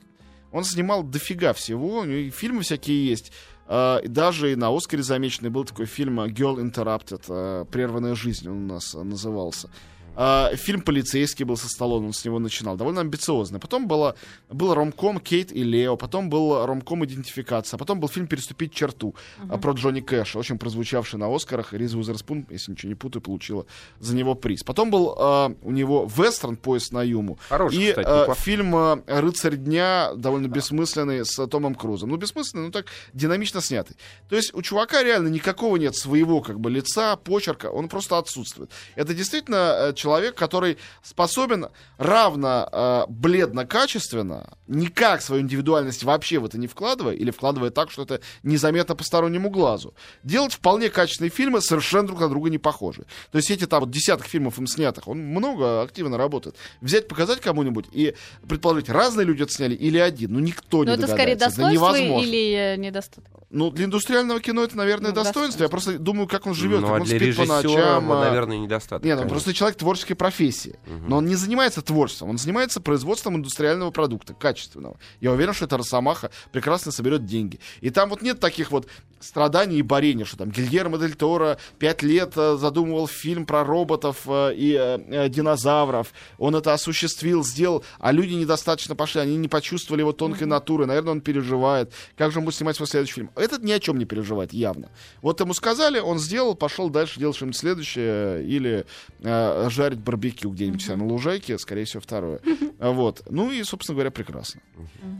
Он 0.51 0.63
снимал 0.63 1.01
дофига 1.01 1.53
всего, 1.53 1.99
у 1.99 2.03
него 2.03 2.17
и 2.17 2.29
фильмы 2.29 2.61
всякие 2.61 3.07
есть. 3.07 3.31
И 3.71 4.07
даже 4.07 4.51
и 4.51 4.55
на 4.55 4.75
Оскаре 4.75 5.01
замеченный 5.01 5.49
был 5.49 5.63
такой 5.63 5.85
фильм 5.85 6.19
Girl 6.19 6.57
Interrupted, 6.57 7.23
э, 7.29 7.65
«Прерванная 7.71 8.15
жизнь» 8.15 8.49
он 8.49 8.69
у 8.69 8.73
нас 8.73 8.93
э, 8.93 9.01
назывался. 9.01 9.69
А, 10.15 10.51
фильм 10.55 10.81
«Полицейский» 10.81 11.45
был 11.45 11.57
со 11.57 11.69
Сталлоне, 11.69 12.07
он 12.07 12.13
с 12.13 12.25
него 12.25 12.39
начинал, 12.39 12.75
довольно 12.75 13.01
амбициозный. 13.01 13.59
Потом 13.59 13.87
было, 13.87 14.15
был 14.49 14.73
ромком 14.73 15.19
«Кейт 15.19 15.51
и 15.51 15.63
Лео», 15.63 15.95
потом 15.95 16.29
был 16.29 16.65
ромком 16.65 17.05
«Идентификация», 17.05 17.77
потом 17.77 17.99
был 17.99 18.09
фильм 18.09 18.27
«Переступить 18.27 18.73
черту» 18.73 19.15
а, 19.49 19.57
про 19.57 19.73
Джонни 19.73 20.01
Кэша, 20.01 20.37
очень 20.37 20.57
прозвучавший 20.57 21.19
на 21.19 21.33
Оскарах. 21.33 21.73
Риз 21.73 21.93
Уизерспун, 21.93 22.45
если 22.49 22.71
ничего 22.71 22.89
не 22.89 22.95
путаю, 22.95 23.21
получила 23.21 23.65
за 23.99 24.15
него 24.15 24.35
приз. 24.35 24.63
Потом 24.63 24.91
был 24.91 25.15
а, 25.17 25.53
у 25.61 25.71
него 25.71 26.09
вестерн 26.13 26.57
«Поезд 26.57 26.91
на 26.91 27.03
Юму». 27.03 27.39
Хороший, 27.49 27.81
и 27.81 27.89
кстати, 27.89 28.07
неплохой. 28.07 28.35
фильм 28.35 29.03
«Рыцарь 29.07 29.55
дня» 29.55 30.11
довольно 30.15 30.47
бессмысленный 30.47 31.25
с 31.25 31.47
Томом 31.47 31.75
Крузом. 31.75 32.09
Ну, 32.09 32.17
бессмысленный, 32.17 32.65
но 32.65 32.71
так 32.71 32.87
динамично 33.13 33.61
снятый. 33.61 33.95
То 34.29 34.35
есть 34.35 34.53
у 34.53 34.61
чувака 34.61 35.03
реально 35.03 35.29
никакого 35.29 35.77
нет 35.77 35.95
своего 35.95 36.41
как 36.41 36.59
бы 36.59 36.69
лица, 36.69 37.15
почерка, 37.15 37.67
он 37.67 37.87
просто 37.87 38.17
отсутствует. 38.17 38.71
Это 38.95 39.13
действительно 39.13 39.75
э, 39.77 39.93
человек, 40.01 40.35
который 40.35 40.77
способен 41.03 41.67
равно 41.97 42.67
э, 42.71 43.05
бледно-качественно, 43.07 44.57
никак 44.67 45.21
свою 45.21 45.43
индивидуальность 45.43 46.03
вообще 46.03 46.39
в 46.39 46.45
это 46.45 46.57
не 46.57 46.67
вкладывая, 46.67 47.13
или 47.13 47.29
вкладывая 47.29 47.69
так, 47.69 47.91
что 47.91 48.01
это 48.03 48.21
незаметно 48.43 48.95
постороннему 48.95 49.49
глазу, 49.49 49.93
делать 50.23 50.53
вполне 50.53 50.89
качественные 50.89 51.29
фильмы, 51.29 51.61
совершенно 51.61 52.07
друг 52.07 52.19
на 52.19 52.29
друга 52.29 52.49
не 52.49 52.57
похожие. 52.57 53.05
То 53.31 53.37
есть 53.37 53.51
эти 53.51 53.67
там 53.67 53.81
вот 53.81 53.91
десяток 53.91 54.25
фильмов 54.25 54.57
им 54.57 54.67
снятых, 54.67 55.07
он 55.07 55.19
много 55.19 55.81
активно 55.81 56.17
работает. 56.17 56.55
Взять, 56.81 57.07
показать 57.07 57.41
кому-нибудь 57.41 57.85
и 57.91 58.15
предположить, 58.47 58.89
разные 58.89 59.25
люди 59.25 59.43
это 59.43 59.53
сняли 59.53 59.75
или 59.75 59.97
один, 59.99 60.33
ну 60.33 60.39
никто 60.39 60.79
Но 60.79 60.83
не 60.85 60.91
это 60.93 61.07
скорее 61.07 61.35
догадается. 61.35 61.61
Это 61.61 61.69
достоинство 61.69 61.95
невозможно. 61.95 62.25
или 62.25 62.53
э, 62.55 62.75
недостаток? 62.77 63.40
Ну, 63.51 63.69
для 63.69 63.85
индустриального 63.85 64.39
кино 64.39 64.63
это, 64.63 64.77
наверное, 64.77 65.09
Ну, 65.09 65.15
достоинство. 65.15 65.63
Я 65.63 65.67
достоинство. 65.67 65.91
просто 65.91 65.99
думаю, 65.99 66.27
как 66.27 66.47
он 66.47 66.53
живет, 66.53 66.81
Ну, 66.81 66.87
как 66.87 66.97
а 66.97 66.99
он 67.01 67.03
для 67.03 67.19
спит 67.19 67.35
по 67.35 67.45
ночам. 67.45 68.07
ну, 68.07 68.13
а. 68.13 68.25
наверное, 68.25 68.57
недостаток. 68.57 69.03
Нет, 69.03 69.13
он 69.13 69.19
конечно. 69.23 69.35
просто 69.35 69.53
человек 69.53 69.77
творческой 69.77 70.15
профессии. 70.15 70.79
Но 71.07 71.17
он 71.17 71.25
не 71.25 71.35
занимается 71.35 71.81
творчеством, 71.81 72.29
он 72.29 72.37
занимается 72.37 72.81
производством 72.81 73.35
индустриального 73.35 73.91
продукта, 73.91 74.33
качественного. 74.33 74.97
Я 75.19 75.31
уверен, 75.31 75.53
что 75.53 75.65
эта 75.65 75.77
Росомаха 75.77 76.31
прекрасно 76.51 76.91
соберет 76.91 77.25
деньги. 77.25 77.59
И 77.81 77.89
там 77.89 78.09
вот 78.09 78.21
нет 78.21 78.39
таких 78.39 78.71
вот 78.71 78.87
страданий 79.21 79.77
и 79.77 79.81
борения, 79.81 80.25
что 80.25 80.37
там 80.37 80.49
Гильермо 80.49 80.97
Дель 80.97 81.15
Торо 81.15 81.57
пять 81.79 82.01
лет 82.01 82.33
э, 82.35 82.57
задумывал 82.57 83.07
фильм 83.07 83.45
про 83.45 83.63
роботов 83.63 84.21
э, 84.25 84.53
и 84.55 84.75
э, 84.75 85.29
динозавров. 85.29 86.13
Он 86.37 86.55
это 86.55 86.73
осуществил, 86.73 87.43
сделал, 87.43 87.83
а 87.99 88.11
люди 88.11 88.33
недостаточно 88.33 88.95
пошли, 88.95 89.21
они 89.21 89.37
не 89.37 89.47
почувствовали 89.47 90.01
его 90.01 90.11
тонкой 90.11 90.45
натуры. 90.45 90.85
Наверное, 90.85 91.11
он 91.11 91.21
переживает. 91.21 91.93
Как 92.17 92.31
же 92.31 92.39
он 92.39 92.45
будет 92.45 92.55
снимать 92.55 92.75
свой 92.75 92.87
следующий 92.87 93.13
фильм? 93.13 93.31
Этот 93.41 93.63
ни 93.63 93.71
о 93.71 93.79
чем 93.79 93.97
не 93.97 94.05
переживает, 94.05 94.53
явно. 94.53 94.89
Вот 95.21 95.39
ему 95.39 95.53
сказали, 95.53 95.99
он 95.99 96.19
сделал, 96.19 96.55
пошел 96.55 96.89
дальше 96.89 97.19
делать 97.19 97.35
что-нибудь 97.35 97.57
следующее, 97.57 98.45
или 98.45 98.85
э, 99.19 99.67
жарить 99.69 99.99
барбекю 99.99 100.51
где-нибудь 100.51 100.85
mm 100.87 100.95
на 100.95 101.05
лужайке, 101.05 101.57
скорее 101.57 101.85
всего, 101.85 102.01
второе. 102.01 102.39
Вот. 102.79 103.23
Ну 103.29 103.51
и, 103.51 103.63
собственно 103.63 103.95
говоря, 103.95 104.11
прекрасно. 104.11 104.61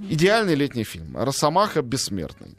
Идеальный 0.10 0.56
летний 0.56 0.84
фильм. 0.84 1.16
Росомаха 1.16 1.82
бессмертный. 1.82 2.58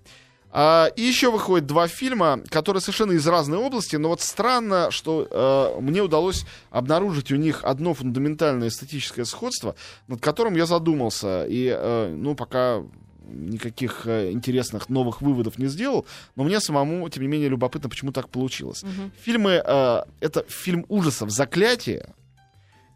А, 0.54 0.90
и 0.97 1.02
еще 1.02 1.31
выходит 1.31 1.66
два 1.66 1.88
фильма, 1.88 2.40
которые 2.50 2.83
совершенно 2.83 3.12
из 3.12 3.26
разной 3.26 3.59
области, 3.59 3.97
но 3.97 4.09
вот 4.09 4.21
странно, 4.21 4.90
что 4.90 5.26
э, 5.31 5.81
мне 5.81 6.02
удалось 6.02 6.45
обнаружить 6.71 7.33
у 7.33 7.37
них 7.37 7.64
одно 7.64 7.95
фундаментальное 7.95 8.69
эстетическое 8.69 9.25
сходство, 9.25 9.75
над 10.09 10.21
которым 10.21 10.54
я 10.54 10.66
задумался. 10.66 11.47
И, 11.47 11.75
э, 11.75 12.14
ну, 12.14 12.35
пока 12.35 12.83
никаких 13.29 14.07
э, 14.07 14.33
интересных 14.33 14.88
новых 14.88 15.23
выводов 15.23 15.59
не 15.59 15.67
сделал, 15.67 16.07
но 16.37 16.45
мне 16.45 16.61
самому, 16.61 17.09
тем 17.09 17.23
не 17.23 17.29
менее, 17.29 17.49
любопытно, 17.49 17.88
почему 17.88 18.12
так 18.12 18.29
получилось. 18.29 18.83
Мгм. 18.83 19.12
Фильмы, 19.21 19.62
э, 19.64 20.02
это 20.21 20.45
фильм 20.49 20.85
ужасов 20.88 21.31
«Заклятие» 21.31 22.14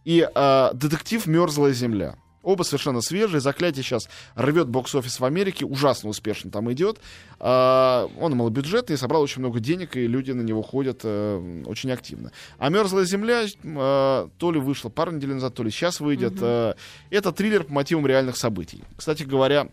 и 0.04 0.28
э, 0.32 0.70
детектив 0.74 1.26
«Мерзлая 1.26 1.72
земля». 1.72 2.16
Оба 2.46 2.62
совершенно 2.62 3.00
свежие. 3.00 3.40
«Заклятие» 3.40 3.82
сейчас 3.82 4.08
рвет 4.36 4.68
бокс-офис 4.68 5.18
в 5.18 5.24
Америке, 5.24 5.66
ужасно 5.66 6.10
успешно 6.10 6.48
там 6.48 6.72
идет. 6.72 7.00
А, 7.40 8.08
он 8.20 8.36
малобюджетный, 8.36 8.96
собрал 8.96 9.22
очень 9.22 9.40
много 9.40 9.58
денег, 9.58 9.96
и 9.96 10.06
люди 10.06 10.30
на 10.30 10.42
него 10.42 10.62
ходят 10.62 11.00
э, 11.02 11.62
очень 11.66 11.90
активно. 11.90 12.30
А 12.58 12.68
«Мерзлая 12.68 13.04
земля» 13.04 13.46
э, 13.46 14.28
то 14.38 14.52
ли 14.52 14.60
вышла 14.60 14.90
пару 14.90 15.10
недель 15.10 15.34
назад, 15.34 15.54
то 15.54 15.64
ли 15.64 15.72
сейчас 15.72 15.98
выйдет. 15.98 16.34
Э, 16.40 16.74
это 17.10 17.32
триллер 17.32 17.64
по 17.64 17.72
мотивам 17.72 18.06
реальных 18.06 18.36
событий. 18.36 18.84
Кстати 18.96 19.24
говоря, 19.24 19.66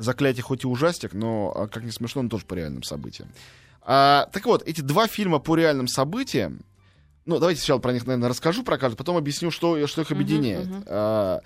«Заклятие» 0.00 0.42
хоть 0.42 0.64
и 0.64 0.66
ужастик, 0.66 1.12
но, 1.12 1.52
а, 1.54 1.68
как 1.68 1.84
ни 1.84 1.90
смешно, 1.90 2.20
он 2.20 2.28
тоже 2.28 2.44
по 2.46 2.54
реальным 2.54 2.82
событиям. 2.82 3.28
А, 3.82 4.28
так 4.32 4.46
вот, 4.46 4.62
эти 4.66 4.80
два 4.80 5.06
фильма 5.06 5.38
по 5.38 5.56
реальным 5.56 5.88
событиям, 5.88 6.60
ну, 7.26 7.38
давайте 7.38 7.60
сначала 7.60 7.78
про 7.78 7.92
них, 7.92 8.06
наверное, 8.06 8.28
расскажу 8.30 8.62
про 8.62 8.78
каждый, 8.78 8.96
потом 8.96 9.16
объясню, 9.16 9.50
что, 9.50 9.86
что 9.86 10.00
их 10.02 10.10
объединяет. 10.10 10.66
мгм. 10.66 10.84
А, 10.86 11.40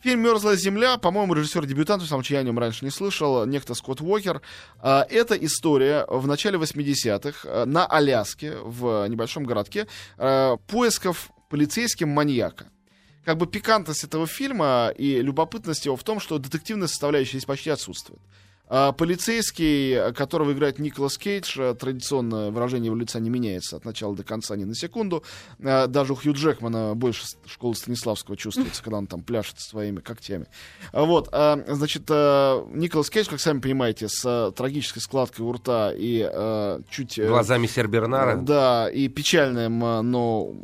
Фильм 0.00 0.20
«Мерзлая 0.20 0.56
земля», 0.56 0.98
по-моему, 0.98 1.34
режиссер-дебютант, 1.34 2.02
потому 2.02 2.24
что 2.24 2.34
я 2.34 2.40
о 2.40 2.42
нем 2.42 2.58
раньше 2.58 2.84
не 2.84 2.90
слышал, 2.90 3.46
некто 3.46 3.74
Скотт 3.74 4.00
Уокер. 4.00 4.42
А, 4.80 5.06
Это 5.08 5.36
история 5.36 6.04
в 6.08 6.26
начале 6.26 6.58
80-х 6.58 7.48
а, 7.48 7.66
на 7.66 7.86
Аляске, 7.86 8.56
в 8.64 9.06
небольшом 9.06 9.44
городке, 9.44 9.86
поисков 10.66 11.30
полицейским 11.48 12.08
маньяка. 12.08 12.66
Как 13.24 13.36
бы 13.38 13.46
пикантность 13.46 14.04
этого 14.04 14.26
фильма 14.26 14.92
и 14.96 15.22
любопытность 15.22 15.86
его 15.86 15.96
в 15.96 16.02
том, 16.02 16.18
что 16.20 16.38
детективная 16.38 16.88
составляющая 16.88 17.32
здесь 17.38 17.44
почти 17.44 17.70
отсутствует. 17.70 18.20
А, 18.74 18.92
Полицейский, 18.92 20.12
которого 20.14 20.52
играет 20.52 20.78
Николас 20.78 21.18
Кейдж, 21.18 21.56
а, 21.60 21.74
традиционно 21.74 22.50
выражение 22.50 22.86
его 22.86 22.96
лица 22.96 23.20
не 23.20 23.28
меняется 23.28 23.76
от 23.76 23.84
начала 23.84 24.16
до 24.16 24.24
конца 24.24 24.56
ни 24.56 24.64
на 24.64 24.74
секунду. 24.74 25.22
А, 25.62 25.86
Даже 25.88 26.14
у 26.14 26.16
Хью 26.16 26.32
Джекмана 26.32 26.94
больше 26.94 27.24
школы 27.46 27.74
Станиславского 27.74 28.36
чувствуется, 28.36 28.82
когда 28.82 28.96
он 28.98 29.06
там 29.06 29.22
пляшет 29.22 29.60
своими 29.60 30.00
когтями. 30.00 30.46
А, 30.92 31.04
Вот, 31.04 31.28
а, 31.32 31.62
значит, 31.68 32.08
Николас 32.08 33.10
Кейдж, 33.10 33.28
как 33.28 33.40
сами 33.40 33.60
понимаете, 33.60 34.08
с 34.08 34.52
трагической 34.56 35.02
складкой 35.02 35.44
у 35.44 35.52
рта 35.52 35.92
и 35.94 36.20
чуть... 36.90 37.18
э, 37.18 37.28
Глазами 37.28 37.66
Сербернара. 37.66 38.36
да, 38.36 38.88
и 38.90 39.08
печальным, 39.08 39.78
но 39.80 40.54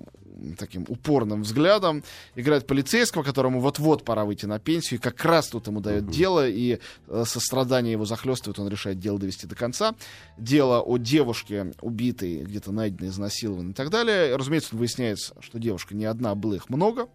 таким 0.59 0.85
упорным 0.88 1.42
взглядом 1.42 2.02
играет 2.35 2.66
полицейского, 2.66 3.23
которому 3.23 3.61
вот-вот 3.61 4.04
пора 4.04 4.25
выйти 4.25 4.47
на 4.47 4.59
пенсию, 4.59 4.99
и 4.99 5.02
как 5.02 5.25
раз 5.25 5.49
тут 5.49 5.66
ему 5.66 5.80
дает 5.80 6.09
дело, 6.09 6.49
и 6.49 6.78
э, 7.09 7.25
сострадание 7.26 7.92
его 7.92 8.04
захлестывает, 8.04 8.59
он 8.59 8.68
решает 8.68 8.99
дело 8.99 9.18
довести 9.18 9.47
до 9.47 9.54
конца. 9.54 9.95
Дело 10.37 10.80
о 10.80 10.97
девушке, 10.99 11.73
убитой, 11.80 12.45
где-то 12.45 12.73
найденной, 12.73 13.09
изнасилованной 13.09 13.71
и 13.71 13.75
так 13.75 13.90
далее. 13.90 14.37
Разумеется, 14.37 14.71
он 14.73 14.78
выясняет, 14.78 15.18
что 15.18 15.59
девушка 15.59 15.95
не 15.95 16.04
одна, 16.04 16.35
было 16.35 16.54
их 16.54 16.68
много, 16.68 17.09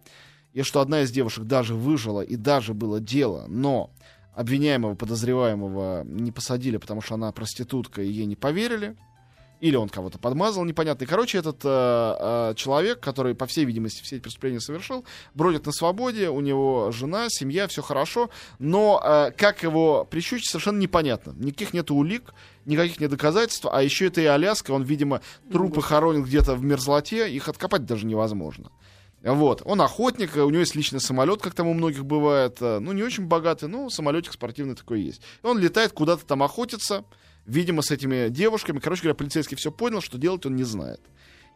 и 0.52 0.62
что 0.62 0.80
одна 0.80 1.02
из 1.02 1.10
девушек 1.10 1.44
даже 1.44 1.74
выжила, 1.74 2.20
и 2.20 2.36
даже 2.36 2.74
было 2.74 3.00
дело, 3.00 3.46
но 3.48 3.90
обвиняемого, 4.34 4.94
подозреваемого 4.94 6.04
не 6.04 6.32
посадили, 6.32 6.76
потому 6.76 7.00
что 7.00 7.14
она 7.14 7.30
проститутка, 7.32 8.02
и 8.02 8.10
ей 8.10 8.26
не 8.26 8.36
поверили. 8.36 8.96
Или 9.64 9.76
он 9.76 9.88
кого-то 9.88 10.18
подмазал, 10.18 10.62
непонятно. 10.66 11.04
И, 11.04 11.06
короче, 11.06 11.38
этот 11.38 11.62
э, 11.64 11.68
э, 12.50 12.54
человек, 12.54 13.00
который, 13.00 13.34
по 13.34 13.46
всей 13.46 13.64
видимости, 13.64 14.02
все 14.02 14.16
эти 14.16 14.22
преступления 14.22 14.60
совершил, 14.60 15.06
бродит 15.32 15.64
на 15.64 15.72
свободе, 15.72 16.28
у 16.28 16.40
него 16.40 16.90
жена, 16.92 17.28
семья, 17.30 17.66
все 17.66 17.80
хорошо, 17.80 18.28
но 18.58 19.00
э, 19.02 19.30
как 19.34 19.62
его 19.62 20.04
прищучить, 20.04 20.50
совершенно 20.50 20.76
непонятно. 20.76 21.32
Никаких 21.38 21.72
нет 21.72 21.90
улик, 21.90 22.34
никаких 22.66 23.00
нет 23.00 23.10
доказательств, 23.10 23.64
а 23.72 23.82
еще 23.82 24.08
это 24.08 24.20
и 24.20 24.26
Аляска, 24.26 24.70
он, 24.70 24.82
видимо, 24.82 25.22
трупы 25.50 25.80
хоронит 25.80 26.26
где-то 26.26 26.56
в 26.56 26.62
мерзлоте, 26.62 27.32
их 27.32 27.48
откопать 27.48 27.86
даже 27.86 28.04
невозможно. 28.04 28.70
Вот, 29.22 29.62
он 29.64 29.80
охотник, 29.80 30.36
у 30.36 30.50
него 30.50 30.60
есть 30.60 30.74
личный 30.74 31.00
самолет, 31.00 31.40
как 31.40 31.54
там 31.54 31.68
у 31.68 31.72
многих 31.72 32.04
бывает, 32.04 32.58
э, 32.60 32.80
ну, 32.80 32.92
не 32.92 33.02
очень 33.02 33.24
богатый, 33.24 33.70
но 33.70 33.88
самолетик 33.88 34.34
спортивный 34.34 34.74
такой 34.74 35.00
есть. 35.00 35.22
И 35.42 35.46
он 35.46 35.58
летает 35.58 35.92
куда-то 35.92 36.26
там 36.26 36.42
охотиться, 36.42 37.06
видимо, 37.46 37.82
с 37.82 37.90
этими 37.90 38.28
девушками. 38.28 38.78
Короче 38.78 39.02
говоря, 39.02 39.14
полицейский 39.14 39.56
все 39.56 39.70
понял, 39.70 40.00
что 40.00 40.18
делать 40.18 40.46
он 40.46 40.56
не 40.56 40.64
знает. 40.64 41.00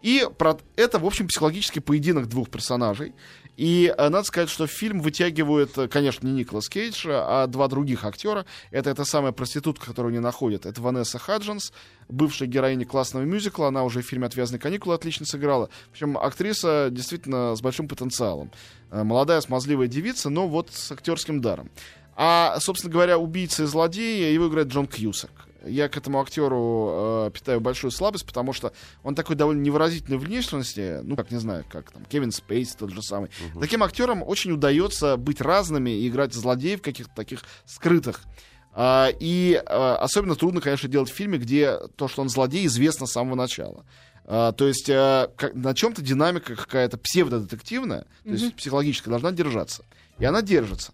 И 0.00 0.28
про 0.38 0.56
это, 0.76 0.98
в 0.98 1.06
общем, 1.06 1.26
психологический 1.26 1.80
поединок 1.80 2.28
двух 2.28 2.50
персонажей. 2.50 3.14
И 3.56 3.92
э, 3.96 4.08
надо 4.08 4.22
сказать, 4.22 4.48
что 4.48 4.68
фильм 4.68 5.00
вытягивает, 5.00 5.76
э, 5.76 5.88
конечно, 5.88 6.24
не 6.24 6.32
Николас 6.32 6.68
Кейдж, 6.68 7.04
а 7.08 7.48
два 7.48 7.66
других 7.66 8.04
актера. 8.04 8.46
Это 8.70 8.90
эта 8.90 9.04
самая 9.04 9.32
проститутка, 9.32 9.86
которую 9.86 10.12
они 10.12 10.20
находят. 10.20 10.66
Это 10.66 10.80
Ванесса 10.80 11.18
Хаджинс, 11.18 11.72
бывшая 12.08 12.46
героиня 12.46 12.86
классного 12.86 13.24
мюзикла. 13.24 13.68
Она 13.68 13.82
уже 13.82 14.02
в 14.02 14.06
фильме 14.06 14.26
«Отвязные 14.26 14.60
каникулы» 14.60 14.94
отлично 14.94 15.26
сыграла. 15.26 15.68
Причем 15.90 16.16
актриса 16.16 16.90
действительно 16.92 17.56
с 17.56 17.60
большим 17.60 17.88
потенциалом. 17.88 18.52
Э, 18.92 19.02
Молодая, 19.02 19.40
смазливая 19.40 19.88
девица, 19.88 20.30
но 20.30 20.46
вот 20.46 20.70
с 20.70 20.92
актерским 20.92 21.40
даром. 21.40 21.72
А, 22.14 22.58
собственно 22.60 22.92
говоря, 22.92 23.18
убийца 23.18 23.64
и 23.64 23.66
злодей, 23.66 24.32
его 24.32 24.46
играет 24.46 24.68
Джон 24.68 24.86
Кьюсак. 24.86 25.47
Я 25.64 25.88
к 25.88 25.96
этому 25.96 26.20
актеру 26.20 27.26
э, 27.26 27.30
питаю 27.32 27.60
большую 27.60 27.90
слабость, 27.90 28.24
потому 28.26 28.52
что 28.52 28.72
он 29.02 29.14
такой 29.14 29.36
довольно 29.36 29.60
невыразительной 29.60 30.18
внешности, 30.18 31.00
ну, 31.02 31.16
как 31.16 31.30
не 31.30 31.38
знаю, 31.38 31.64
как 31.68 31.90
там 31.90 32.04
Кевин 32.04 32.30
Спейс 32.30 32.74
тот 32.74 32.90
же 32.90 33.02
самый. 33.02 33.30
Таким 33.60 33.82
актерам 33.82 34.22
очень 34.22 34.52
удается 34.52 35.16
быть 35.16 35.40
разными 35.40 35.90
и 35.90 36.08
играть 36.08 36.32
злодеев 36.34 36.80
каких-то 36.82 37.14
таких 37.14 37.42
скрытых. 37.66 38.22
А, 38.72 39.08
и 39.18 39.60
а, 39.66 39.96
особенно 39.96 40.36
трудно, 40.36 40.60
конечно, 40.60 40.88
делать 40.88 41.10
в 41.10 41.14
фильме, 41.14 41.38
где 41.38 41.76
то, 41.96 42.06
что 42.06 42.22
он 42.22 42.28
злодей, 42.28 42.66
известно 42.66 43.06
с 43.06 43.12
самого 43.12 43.34
начала. 43.34 43.84
А, 44.24 44.52
то 44.52 44.68
есть 44.68 44.88
а, 44.88 45.32
как- 45.36 45.54
на 45.54 45.74
чем-то 45.74 46.02
динамика 46.02 46.54
какая-то 46.54 46.98
псевдодетективная, 46.98 48.02
то 48.22 48.30
есть 48.30 48.54
психологическая, 48.54 49.10
должна 49.10 49.32
держаться. 49.32 49.84
И 50.18 50.24
она 50.24 50.42
держится. 50.42 50.92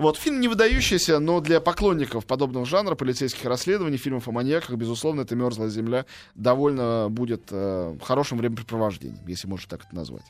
Вот, 0.00 0.16
фильм 0.16 0.40
не 0.40 0.48
выдающийся, 0.48 1.18
но 1.18 1.40
для 1.40 1.60
поклонников 1.60 2.24
подобного 2.24 2.64
жанра, 2.64 2.94
полицейских 2.94 3.44
расследований, 3.44 3.98
фильмов 3.98 4.26
о 4.28 4.32
маньяках, 4.32 4.74
безусловно, 4.76 5.20
это 5.20 5.36
«Мерзлая 5.36 5.68
земля» 5.68 6.06
довольно 6.34 7.08
будет 7.10 7.48
э, 7.50 7.98
хорошим 8.02 8.38
времяпрепровождением, 8.38 9.20
если 9.26 9.46
можно 9.46 9.68
так 9.68 9.84
это 9.84 9.94
назвать. 9.94 10.24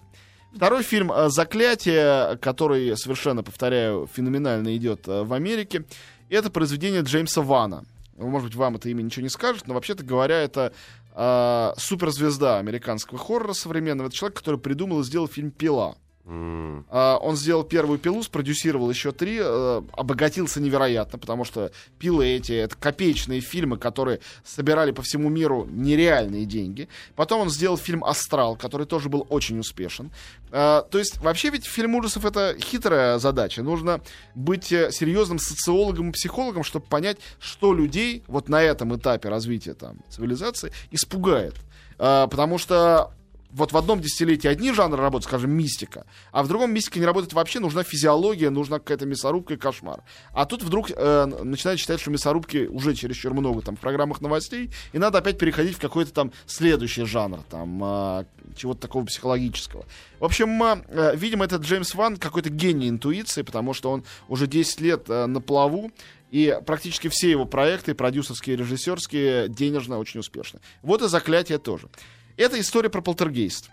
Второй 0.52 0.82
фильм 0.82 1.12
э, 1.12 1.28
«Заклятие», 1.28 2.36
который, 2.38 2.96
совершенно, 2.96 3.44
повторяю, 3.44 4.08
феноменально 4.12 4.76
идет 4.76 5.06
э, 5.06 5.22
в 5.22 5.32
Америке, 5.32 5.84
это 6.30 6.50
произведение 6.50 7.02
Джеймса 7.02 7.40
Вана. 7.40 7.84
Может 8.16 8.48
быть, 8.48 8.56
вам 8.56 8.74
это 8.74 8.88
имя 8.88 9.02
ничего 9.02 9.22
не 9.22 9.28
скажет, 9.28 9.68
но, 9.68 9.74
вообще-то 9.74 10.02
говоря, 10.02 10.40
это 10.40 10.72
э, 11.14 11.72
суперзвезда 11.76 12.58
американского 12.58 13.20
хоррора 13.20 13.52
современного. 13.52 14.08
Это 14.08 14.16
человек, 14.16 14.36
который 14.36 14.58
придумал 14.58 15.02
и 15.02 15.04
сделал 15.04 15.28
фильм 15.28 15.52
«Пила». 15.52 15.94
А, 16.26 17.16
Он 17.16 17.36
сделал 17.36 17.64
первую 17.64 17.98
пилу, 17.98 18.22
спродюсировал 18.22 18.90
еще 18.90 19.10
три, 19.10 19.38
э, 19.40 19.82
обогатился 19.92 20.60
невероятно, 20.60 21.18
потому 21.18 21.44
что 21.44 21.72
пилы 21.98 22.26
эти 22.26 22.52
это 22.52 22.76
копеечные 22.76 23.40
фильмы, 23.40 23.78
которые 23.78 24.20
собирали 24.44 24.92
по 24.92 25.02
всему 25.02 25.28
миру 25.28 25.66
нереальные 25.70 26.44
деньги. 26.44 26.88
Потом 27.16 27.40
он 27.40 27.50
сделал 27.50 27.76
фильм 27.76 28.04
Астрал, 28.04 28.56
который 28.56 28.86
тоже 28.86 29.08
был 29.08 29.26
очень 29.30 29.58
успешен. 29.58 30.12
А, 30.52 30.82
То 30.82 30.98
есть 30.98 31.18
вообще 31.18 31.50
ведь 31.50 31.64
фильм 31.64 31.94
ужасов 31.94 32.24
это 32.24 32.54
хитрая 32.60 33.18
задача. 33.18 33.62
Нужно 33.62 34.00
быть 34.34 34.70
э, 34.72 34.92
серьезным 34.92 35.38
социологом 35.38 36.10
и 36.10 36.12
психологом, 36.12 36.64
чтобы 36.64 36.86
понять, 36.86 37.18
что 37.40 37.72
людей 37.72 38.22
вот 38.26 38.48
на 38.48 38.62
этом 38.62 38.94
этапе 38.94 39.28
развития 39.28 39.74
там 39.74 39.98
цивилизации 40.10 40.70
испугает. 40.90 41.54
А, 41.98 42.26
Потому 42.28 42.58
что 42.58 43.12
вот 43.52 43.72
в 43.72 43.76
одном 43.76 44.00
десятилетии 44.00 44.48
одни 44.48 44.72
жанры 44.72 45.00
работают, 45.00 45.24
скажем, 45.24 45.50
мистика, 45.50 46.06
а 46.32 46.42
в 46.42 46.48
другом 46.48 46.72
мистика 46.72 46.98
не 46.98 47.06
работает 47.06 47.32
вообще, 47.32 47.60
нужна 47.60 47.82
физиология, 47.82 48.50
нужна 48.50 48.78
какая-то 48.78 49.06
мясорубка 49.06 49.54
и 49.54 49.56
кошмар. 49.56 50.02
А 50.32 50.46
тут 50.46 50.62
вдруг 50.62 50.90
э, 50.90 51.26
начинают 51.26 51.80
считать, 51.80 52.00
что 52.00 52.10
мясорубки 52.10 52.66
уже 52.66 52.94
чересчур 52.94 53.34
много 53.34 53.62
там 53.62 53.76
в 53.76 53.80
программах 53.80 54.20
новостей, 54.20 54.70
и 54.92 54.98
надо 54.98 55.18
опять 55.18 55.38
переходить 55.38 55.76
в 55.76 55.80
какой-то 55.80 56.12
там 56.12 56.32
следующий 56.46 57.04
жанр, 57.04 57.40
там, 57.50 57.80
э, 57.82 58.24
чего-то 58.56 58.80
такого 58.80 59.04
психологического. 59.04 59.84
В 60.18 60.24
общем, 60.24 60.62
э, 60.62 61.16
видимо, 61.16 61.44
этот 61.44 61.62
Джеймс 61.62 61.94
Ван 61.94 62.16
какой-то 62.16 62.50
гений 62.50 62.88
интуиции, 62.88 63.42
потому 63.42 63.74
что 63.74 63.90
он 63.90 64.04
уже 64.28 64.46
10 64.46 64.80
лет 64.80 65.04
э, 65.08 65.26
на 65.26 65.40
плаву, 65.40 65.90
И 66.30 66.56
практически 66.64 67.08
все 67.08 67.28
его 67.28 67.44
проекты, 67.44 67.92
продюсерские, 67.92 68.56
режиссерские, 68.56 69.48
денежно 69.48 69.98
очень 69.98 70.20
успешны. 70.20 70.60
Вот 70.80 71.02
и 71.02 71.08
«Заклятие» 71.08 71.58
тоже. 71.58 71.88
Это 72.36 72.60
история 72.60 72.90
про 72.90 73.00
полтергейст. 73.00 73.70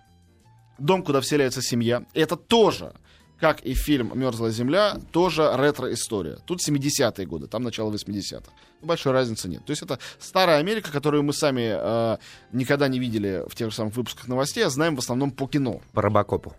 Дом, 0.78 1.04
куда 1.04 1.22
вселяется 1.22 1.62
семья. 1.62 2.06
Это 2.14 2.36
тоже 2.36 2.94
как 3.40 3.62
и 3.62 3.74
фильм 3.74 4.12
«Мерзлая 4.16 4.52
земля», 4.52 4.98
тоже 5.12 5.52
ретро-история. 5.56 6.38
Тут 6.46 6.68
70-е 6.68 7.26
годы, 7.26 7.48
там 7.48 7.64
начало 7.64 7.92
80-х. 7.92 8.52
Большой 8.82 9.12
разницы 9.12 9.48
нет. 9.48 9.64
То 9.66 9.72
есть 9.72 9.82
это 9.84 10.00
старая 10.20 10.60
Америка, 10.60 10.92
которую 10.92 11.24
мы 11.24 11.34
сами 11.34 11.74
э, 11.74 12.18
никогда 12.52 12.88
не 12.88 13.00
видели 13.00 13.44
в 13.48 13.56
тех 13.56 13.70
же 13.70 13.76
самых 13.76 13.96
выпусках 13.96 14.28
новостей, 14.28 14.66
а 14.66 14.70
знаем 14.70 14.96
в 14.96 15.00
основном 15.00 15.32
по 15.32 15.48
кино. 15.48 15.82
По 15.94 16.02
Робокопу. 16.02 16.56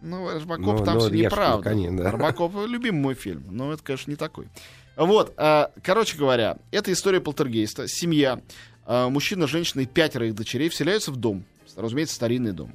Ну, 0.00 0.30
Робокоп 0.38 0.78
Ну, 0.80 0.84
там 0.84 0.94
ну, 0.94 1.00
все 1.00 1.10
неправда. 1.10 1.70
коне, 1.70 1.90
да. 1.90 2.10
Робокоп 2.10 2.54
любимый 2.66 3.00
мой 3.00 3.14
фильм, 3.14 3.44
но 3.50 3.72
это, 3.72 3.82
конечно, 3.82 4.10
не 4.10 4.16
такой. 4.16 4.48
Вот, 4.96 5.34
э, 5.36 5.68
короче 5.82 6.16
говоря, 6.16 6.58
это 6.70 6.92
история 6.92 7.20
полтергейста. 7.20 7.88
Семья, 7.88 8.40
э, 8.86 9.08
мужчина, 9.08 9.46
женщина 9.46 9.82
и 9.82 9.86
пятеро 9.86 10.26
их 10.26 10.34
дочерей 10.34 10.68
вселяются 10.68 11.10
в 11.12 11.16
дом. 11.16 11.44
Разумеется, 11.76 12.14
старинный 12.14 12.52
дом. 12.52 12.70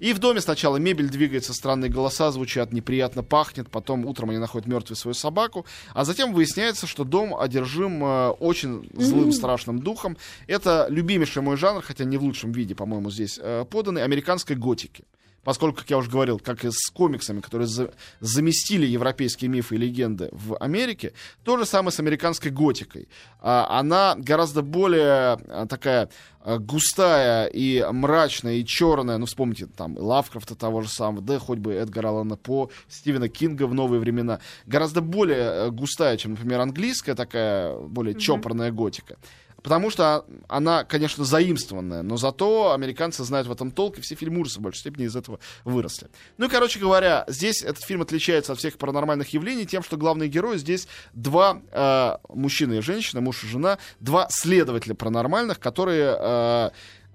И 0.00 0.12
в 0.12 0.18
доме 0.18 0.40
сначала 0.40 0.76
мебель 0.76 1.08
двигается, 1.08 1.54
странные 1.54 1.90
голоса 1.90 2.30
звучат, 2.32 2.72
неприятно 2.72 3.22
пахнет, 3.22 3.70
потом 3.70 4.04
утром 4.06 4.30
они 4.30 4.38
находят 4.38 4.66
мертвую 4.66 4.96
свою 4.96 5.14
собаку, 5.14 5.64
а 5.94 6.04
затем 6.04 6.32
выясняется, 6.32 6.86
что 6.86 7.04
дом 7.04 7.34
одержим 7.34 8.04
э, 8.04 8.28
очень 8.30 8.90
злым, 8.94 9.32
страшным 9.32 9.78
духом. 9.78 10.16
Это 10.46 10.86
любимейший 10.90 11.42
мой 11.42 11.56
жанр, 11.56 11.82
хотя 11.82 12.04
не 12.04 12.18
в 12.18 12.22
лучшем 12.22 12.52
виде, 12.52 12.74
по-моему, 12.74 13.10
здесь 13.10 13.38
э, 13.40 13.64
поданный, 13.70 14.02
американской 14.02 14.56
готики. 14.56 15.04
Поскольку, 15.44 15.78
как 15.78 15.90
я 15.90 15.98
уже 15.98 16.10
говорил, 16.10 16.38
как 16.38 16.64
и 16.64 16.70
с 16.70 16.90
комиксами, 16.90 17.40
которые 17.40 17.68
за- 17.68 17.92
заместили 18.20 18.86
европейские 18.86 19.50
мифы 19.50 19.74
и 19.74 19.78
легенды 19.78 20.28
в 20.32 20.56
Америке, 20.56 21.12
то 21.44 21.58
же 21.58 21.66
самое 21.66 21.92
с 21.92 22.00
американской 22.00 22.50
готикой. 22.50 23.08
А, 23.40 23.66
она 23.78 24.14
гораздо 24.16 24.62
более 24.62 25.38
а, 25.48 25.66
такая 25.68 26.08
а, 26.40 26.58
густая 26.58 27.46
и 27.46 27.84
мрачная, 27.92 28.54
и 28.54 28.64
черная. 28.64 29.18
Ну, 29.18 29.26
вспомните, 29.26 29.66
там, 29.66 29.96
Лавкрафта 29.98 30.54
того 30.54 30.80
же 30.80 30.88
самого, 30.88 31.22
да, 31.22 31.38
хоть 31.38 31.58
бы 31.58 31.74
Эдгара 31.74 32.08
Аллана 32.08 32.36
По, 32.36 32.70
Стивена 32.88 33.28
Кинга 33.28 33.66
в 33.66 33.74
новые 33.74 34.00
времена. 34.00 34.40
Гораздо 34.66 35.00
более 35.02 35.36
э, 35.66 35.70
густая, 35.70 36.16
чем, 36.16 36.32
например, 36.32 36.60
английская 36.60 37.14
такая, 37.14 37.76
более 37.76 38.14
чопорная 38.14 38.72
готика. 38.72 39.16
Потому 39.64 39.88
что 39.88 40.26
она, 40.46 40.84
конечно, 40.84 41.24
заимствованная, 41.24 42.02
но 42.02 42.18
зато 42.18 42.74
американцы 42.74 43.24
знают 43.24 43.48
в 43.48 43.52
этом 43.52 43.70
толк, 43.70 43.96
и 43.96 44.02
все 44.02 44.14
фильмы 44.14 44.42
ужасов 44.42 44.58
в 44.58 44.62
большей 44.62 44.80
степени 44.80 45.06
из 45.06 45.16
этого 45.16 45.40
выросли. 45.64 46.08
Ну 46.36 46.44
и, 46.44 46.48
короче 46.50 46.78
говоря, 46.78 47.24
здесь 47.28 47.62
этот 47.62 47.82
фильм 47.82 48.02
отличается 48.02 48.52
от 48.52 48.58
всех 48.58 48.76
паранормальных 48.76 49.32
явлений 49.32 49.64
тем, 49.64 49.82
что 49.82 49.96
главные 49.96 50.28
герои 50.28 50.58
здесь 50.58 50.86
два 51.14 51.62
э, 51.72 52.16
мужчина 52.28 52.74
и 52.74 52.80
женщина, 52.82 53.22
муж 53.22 53.42
и 53.42 53.46
жена, 53.46 53.78
два 54.00 54.26
следователя 54.28 54.94
паранормальных, 54.94 55.58
которые 55.58 56.14
э, 56.20 56.70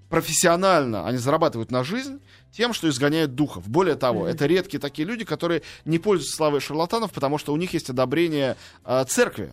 профессионально, 0.08 1.06
они 1.06 1.18
зарабатывают 1.18 1.70
на 1.70 1.84
жизнь 1.84 2.20
тем, 2.50 2.72
что 2.72 2.88
изгоняют 2.88 3.36
духов. 3.36 3.68
Более 3.68 3.94
того, 3.94 4.26
это 4.26 4.46
редкие 4.46 4.80
такие 4.80 5.06
люди, 5.06 5.24
которые 5.24 5.62
не 5.84 6.00
пользуются 6.00 6.34
славой 6.34 6.58
шарлатанов, 6.58 7.12
потому 7.12 7.38
что 7.38 7.52
у 7.52 7.56
них 7.56 7.74
есть 7.74 7.90
одобрение 7.90 8.56
э, 8.84 9.04
церкви. 9.06 9.52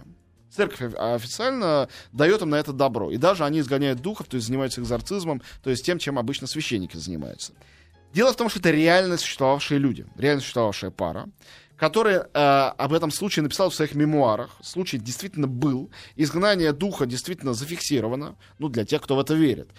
Церковь 0.51 0.94
официально 0.98 1.89
дает 2.12 2.42
им 2.42 2.50
на 2.50 2.56
это 2.56 2.74
добро. 2.74 3.12
И 3.12 3.18
даже 3.18 3.46
они 3.46 3.60
изгоняют 3.60 4.01
духов, 4.01 4.27
то 4.27 4.36
есть 4.36 4.48
занимаются 4.48 4.82
экзорцизмом, 4.82 5.42
то 5.63 5.70
есть 5.70 5.86
тем, 5.86 6.00
чем 6.00 6.18
обычно 6.18 6.48
священники 6.48 6.98
занимаются. 6.98 7.54
Дело 8.13 8.34
в 8.34 8.38
том, 8.38 8.50
что 8.50 8.60
это 8.60 8.72
реально 8.72 9.18
существовавшие 9.18 9.80
люди, 9.80 10.06
реально 10.18 10.42
существовавшая 10.42 10.92
пара, 10.92 11.27
которая 11.77 12.27
э, 12.34 12.39
об 12.39 12.94
этом 12.94 13.12
случае 13.12 13.44
написала 13.44 13.70
в 13.70 13.75
своих 13.75 13.94
мемуарах. 13.94 14.58
Случай 14.62 14.98
действительно 14.98 15.48
был. 15.48 15.92
Изгнание 16.16 16.74
духа 16.74 17.06
действительно 17.06 17.54
зафиксировано, 17.54 18.36
ну, 18.58 18.70
для 18.70 18.84
тех, 18.84 19.01
кто 19.01 19.16
в 19.16 19.20
это 19.20 19.36
верит. 19.36 19.70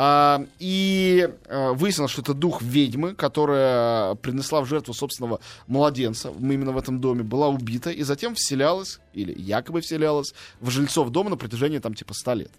А, 0.00 0.46
и 0.60 1.28
э, 1.46 1.72
выяснилось, 1.72 2.12
что 2.12 2.22
это 2.22 2.32
дух 2.32 2.62
ведьмы, 2.62 3.16
которая 3.16 4.14
принесла 4.14 4.60
в 4.60 4.66
жертву 4.66 4.94
собственного 4.94 5.40
младенца 5.66 6.32
именно 6.38 6.70
в 6.70 6.78
этом 6.78 7.00
доме, 7.00 7.24
была 7.24 7.48
убита 7.48 7.90
и 7.90 8.04
затем 8.04 8.36
вселялась, 8.36 9.00
или 9.12 9.34
якобы 9.36 9.80
вселялась, 9.80 10.34
в 10.60 10.70
жильцов 10.70 11.10
дома 11.10 11.30
на 11.30 11.36
протяжении 11.36 11.80
там 11.80 11.94
типа 11.94 12.14
100 12.14 12.34
лет. 12.34 12.52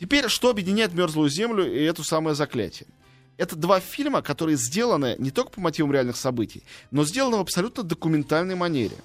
Теперь, 0.00 0.28
что 0.28 0.48
объединяет 0.48 0.94
«Мерзлую 0.94 1.28
землю» 1.28 1.70
и 1.70 1.84
это 1.84 2.02
самое 2.04 2.34
заклятие? 2.34 2.88
Это 3.36 3.54
два 3.54 3.78
фильма, 3.78 4.22
которые 4.22 4.56
сделаны 4.56 5.16
не 5.18 5.30
только 5.30 5.50
по 5.50 5.60
мотивам 5.60 5.92
реальных 5.92 6.16
событий, 6.16 6.62
но 6.90 7.04
сделаны 7.04 7.36
в 7.36 7.40
абсолютно 7.40 7.82
документальной 7.82 8.54
манере. 8.54 8.96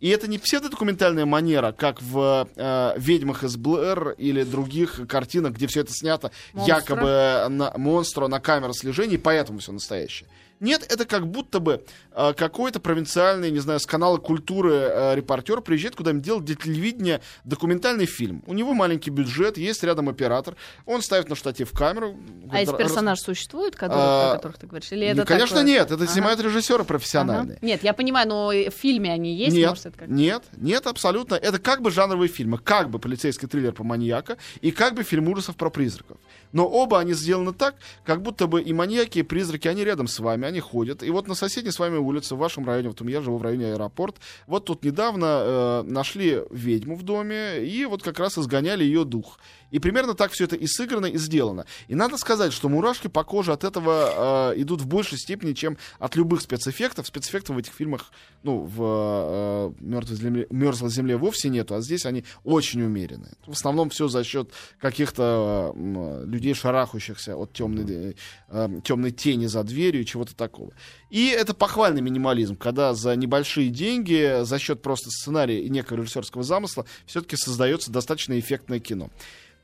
И 0.00 0.08
это 0.10 0.28
не 0.28 0.38
псевдодокументальная 0.38 1.26
манера, 1.26 1.72
как 1.72 2.00
в 2.00 2.48
э, 2.54 2.94
«Ведьмах 2.96 3.42
из 3.42 3.56
Блэр» 3.56 4.10
или 4.10 4.44
других 4.44 5.00
картинах, 5.08 5.54
где 5.54 5.66
все 5.66 5.80
это 5.80 5.92
снято 5.92 6.30
Монстра. 6.52 6.76
якобы 6.76 7.46
на 7.48 7.72
монстра, 7.76 8.28
на 8.28 8.38
камеру 8.40 8.74
слежения, 8.74 9.14
и 9.14 9.18
поэтому 9.18 9.58
все 9.58 9.72
настоящее. 9.72 10.28
Нет, 10.60 10.84
это 10.90 11.04
как 11.04 11.26
будто 11.26 11.60
бы 11.60 11.84
э, 12.12 12.32
какой-то 12.34 12.80
провинциальный, 12.80 13.50
не 13.50 13.60
знаю, 13.60 13.78
с 13.80 13.86
канала 13.86 14.16
культуры 14.18 14.72
э, 14.74 15.14
репортер 15.14 15.60
приезжает 15.60 15.94
куда-нибудь 15.94 16.24
делать 16.24 16.44
для 16.44 16.56
телевидения 16.56 17.20
документальный 17.44 18.06
фильм. 18.06 18.42
У 18.46 18.54
него 18.54 18.74
маленький 18.74 19.10
бюджет, 19.10 19.56
есть 19.58 19.82
рядом 19.84 20.08
оператор, 20.08 20.56
он 20.86 21.02
ставит 21.02 21.28
на 21.28 21.36
штатив 21.36 21.70
камеру. 21.72 22.16
А 22.50 22.60
эти 22.60 22.70
р- 22.70 22.76
персонажи 22.76 23.20
существуют, 23.22 23.76
которые, 23.76 24.02
А, 24.04 24.32
о 24.32 24.36
которых 24.36 24.58
ты 24.58 24.66
говоришь? 24.66 24.90
Или 24.92 25.06
Ну, 25.06 25.22
это 25.22 25.24
конечно, 25.26 25.56
такое? 25.58 25.72
нет, 25.72 25.90
это 25.90 26.02
Ага. 26.04 26.12
снимают 26.12 26.40
режиссеры 26.40 26.80
Ага. 26.80 26.88
профессиональные. 26.88 27.58
Нет, 27.62 27.84
я 27.84 27.92
понимаю, 27.92 28.28
но 28.28 28.48
в 28.48 28.70
фильме 28.70 29.12
они 29.12 29.34
есть, 29.36 29.56
нет, 29.56 29.68
может, 29.70 29.86
это 29.86 29.98
как 29.98 30.08
нет, 30.08 30.42
нет, 30.56 30.86
абсолютно. 30.86 31.34
Это 31.36 31.58
как 31.58 31.82
бы 31.82 31.90
жанровые 31.90 32.28
фильмы, 32.28 32.58
как 32.58 32.90
бы 32.90 32.98
полицейский 32.98 33.46
триллер 33.46 33.72
по 33.72 33.84
маньяка 33.84 34.36
и 34.60 34.70
как 34.72 34.94
бы 34.94 35.02
фильм 35.04 35.28
ужасов 35.28 35.56
про 35.56 35.70
призраков. 35.70 36.18
Но 36.52 36.66
оба 36.66 36.98
они 36.98 37.12
сделаны 37.12 37.52
так, 37.52 37.76
как 38.04 38.22
будто 38.22 38.46
бы 38.46 38.60
и 38.62 38.72
маньяки, 38.72 39.18
и 39.18 39.22
призраки, 39.22 39.68
они 39.68 39.84
рядом 39.84 40.08
с 40.08 40.18
вами, 40.18 40.47
они 40.48 40.60
ходят. 40.60 41.02
И 41.02 41.10
вот 41.10 41.28
на 41.28 41.34
соседней 41.34 41.70
с 41.70 41.78
вами 41.78 41.96
улице, 41.96 42.34
в 42.34 42.38
вашем 42.38 42.66
районе, 42.66 42.88
вот 42.88 43.00
я 43.08 43.20
живу 43.20 43.38
в 43.38 43.42
районе 43.42 43.72
аэропорт, 43.72 44.16
вот 44.46 44.64
тут 44.64 44.84
недавно 44.84 45.26
э, 45.26 45.82
нашли 45.82 46.42
ведьму 46.50 46.96
в 46.96 47.02
доме, 47.02 47.64
и 47.64 47.84
вот 47.84 48.02
как 48.02 48.18
раз 48.18 48.38
изгоняли 48.38 48.84
ее 48.84 49.04
дух. 49.04 49.38
И 49.70 49.78
примерно 49.78 50.14
так 50.14 50.32
все 50.32 50.44
это 50.44 50.56
и 50.56 50.66
сыграно, 50.66 51.06
и 51.06 51.18
сделано. 51.18 51.66
И 51.88 51.94
надо 51.94 52.16
сказать, 52.16 52.52
что 52.52 52.68
мурашки 52.68 53.08
по 53.08 53.24
коже 53.24 53.52
от 53.52 53.64
этого 53.64 54.52
э, 54.52 54.60
идут 54.60 54.80
в 54.80 54.86
большей 54.86 55.18
степени, 55.18 55.52
чем 55.52 55.76
от 55.98 56.16
любых 56.16 56.40
спецэффектов. 56.40 57.06
Спецэффектов 57.06 57.56
в 57.56 57.58
этих 57.58 57.72
фильмах, 57.72 58.10
ну, 58.42 58.60
в 58.60 58.82
э, 58.82 59.72
«Мертвой 59.80 60.16
земле, 60.16 60.46
«Мерзлой 60.50 60.90
земле» 60.90 61.16
вовсе 61.16 61.48
нету, 61.50 61.74
а 61.74 61.80
здесь 61.80 62.06
они 62.06 62.24
очень 62.44 62.82
умеренные. 62.82 63.32
В 63.46 63.52
основном 63.52 63.90
все 63.90 64.08
за 64.08 64.24
счет 64.24 64.50
каких-то 64.80 65.72
э, 65.74 66.24
людей, 66.26 66.54
шарахающихся 66.54 67.36
от 67.36 67.52
темной, 67.52 68.16
э, 68.48 68.68
темной 68.84 69.10
тени 69.10 69.46
за 69.46 69.62
дверью 69.64 70.02
и 70.02 70.06
чего-то 70.06 70.34
такого. 70.38 70.72
И 71.10 71.28
это 71.28 71.52
похвальный 71.52 72.00
минимализм, 72.00 72.56
когда 72.56 72.94
за 72.94 73.14
небольшие 73.16 73.68
деньги, 73.68 74.44
за 74.44 74.58
счет 74.58 74.80
просто 74.80 75.10
сценария 75.10 75.62
и 75.62 75.68
некого 75.68 75.98
режиссерского 75.98 76.42
замысла, 76.42 76.86
все-таки 77.04 77.36
создается 77.36 77.92
достаточно 77.92 78.38
эффектное 78.38 78.80
кино. 78.80 79.10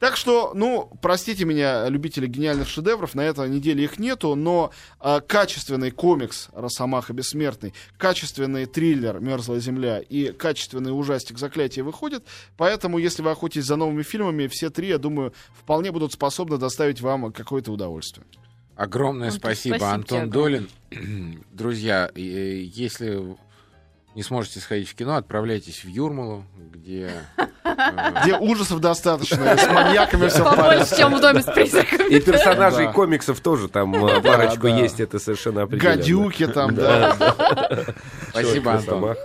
Так 0.01 0.17
что, 0.17 0.53
ну, 0.55 0.91
простите 1.01 1.45
меня, 1.45 1.89
любители 1.89 2.27
гениальных 2.27 2.69
шедевров, 2.69 3.15
на 3.15 3.23
этой 3.23 3.49
неделе 3.49 3.85
их 3.85 3.99
нету, 3.99 4.35
но 4.35 4.71
а, 4.99 5.21
качественный 5.21 5.93
комикс 5.93 6.49
«Росомаха 6.53 7.13
бессмертный», 7.13 7.73
качественный 7.97 8.67
триллер 8.67 9.21
«Мерзлая 9.21 9.61
земля» 9.61 10.01
и 10.01 10.33
качественный 10.33 10.91
ужастик 10.91 11.39
«Заклятие» 11.39 11.85
выходят, 11.85 12.25
поэтому, 12.57 12.99
если 12.99 13.23
вы 13.23 13.31
охотитесь 13.31 13.65
за 13.65 13.77
новыми 13.77 14.03
фильмами, 14.03 14.49
все 14.49 14.69
три, 14.69 14.89
я 14.89 14.99
думаю, 14.99 15.33
вполне 15.59 15.93
будут 15.93 16.13
способны 16.13 16.59
доставить 16.59 17.01
вам 17.01 17.33
какое-то 17.33 17.73
удовольствие. 17.73 18.27
Огромное 18.77 19.29
Антон, 19.29 19.39
спасибо, 19.41 19.75
спасибо 19.77 19.93
Антон 19.95 20.31
Долин. 20.31 20.69
Друзья, 21.53 22.11
если 22.15 23.37
не 24.15 24.23
сможете 24.23 24.61
сходить 24.61 24.89
в 24.89 24.95
кино, 24.95 25.17
отправляйтесь 25.17 25.85
в 25.85 25.89
Юрмалу, 25.89 26.45
где... 26.73 27.11
э, 27.37 28.21
Где 28.23 28.37
ужасов 28.37 28.81
достаточно, 28.81 29.57
с 29.57 29.67
маньяками 29.69 30.29
все 30.29 30.45
в 30.45 30.57
порядке. 30.57 30.97
чем 30.97 31.15
в 31.17 31.21
доме 31.21 31.43
с 31.43 31.47
призраками. 31.47 32.15
И 32.15 32.21
персонажей 32.21 32.93
комиксов 32.93 33.41
тоже 33.41 33.69
там 33.69 33.93
э, 34.07 34.21
парочку 34.21 34.69
есть, 34.69 35.01
это 35.01 35.19
совершенно 35.19 35.63
определенно. 35.63 35.97
Гадюки 35.97 36.47
там, 36.47 36.75
да. 36.77 37.17
Спасибо, 38.31 38.75
Антон. 38.75 39.17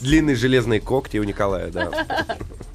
Длинные 0.00 0.36
железные 0.36 0.80
когти 0.80 1.18
у 1.18 1.24
Николая, 1.24 1.70
да. 1.70 1.90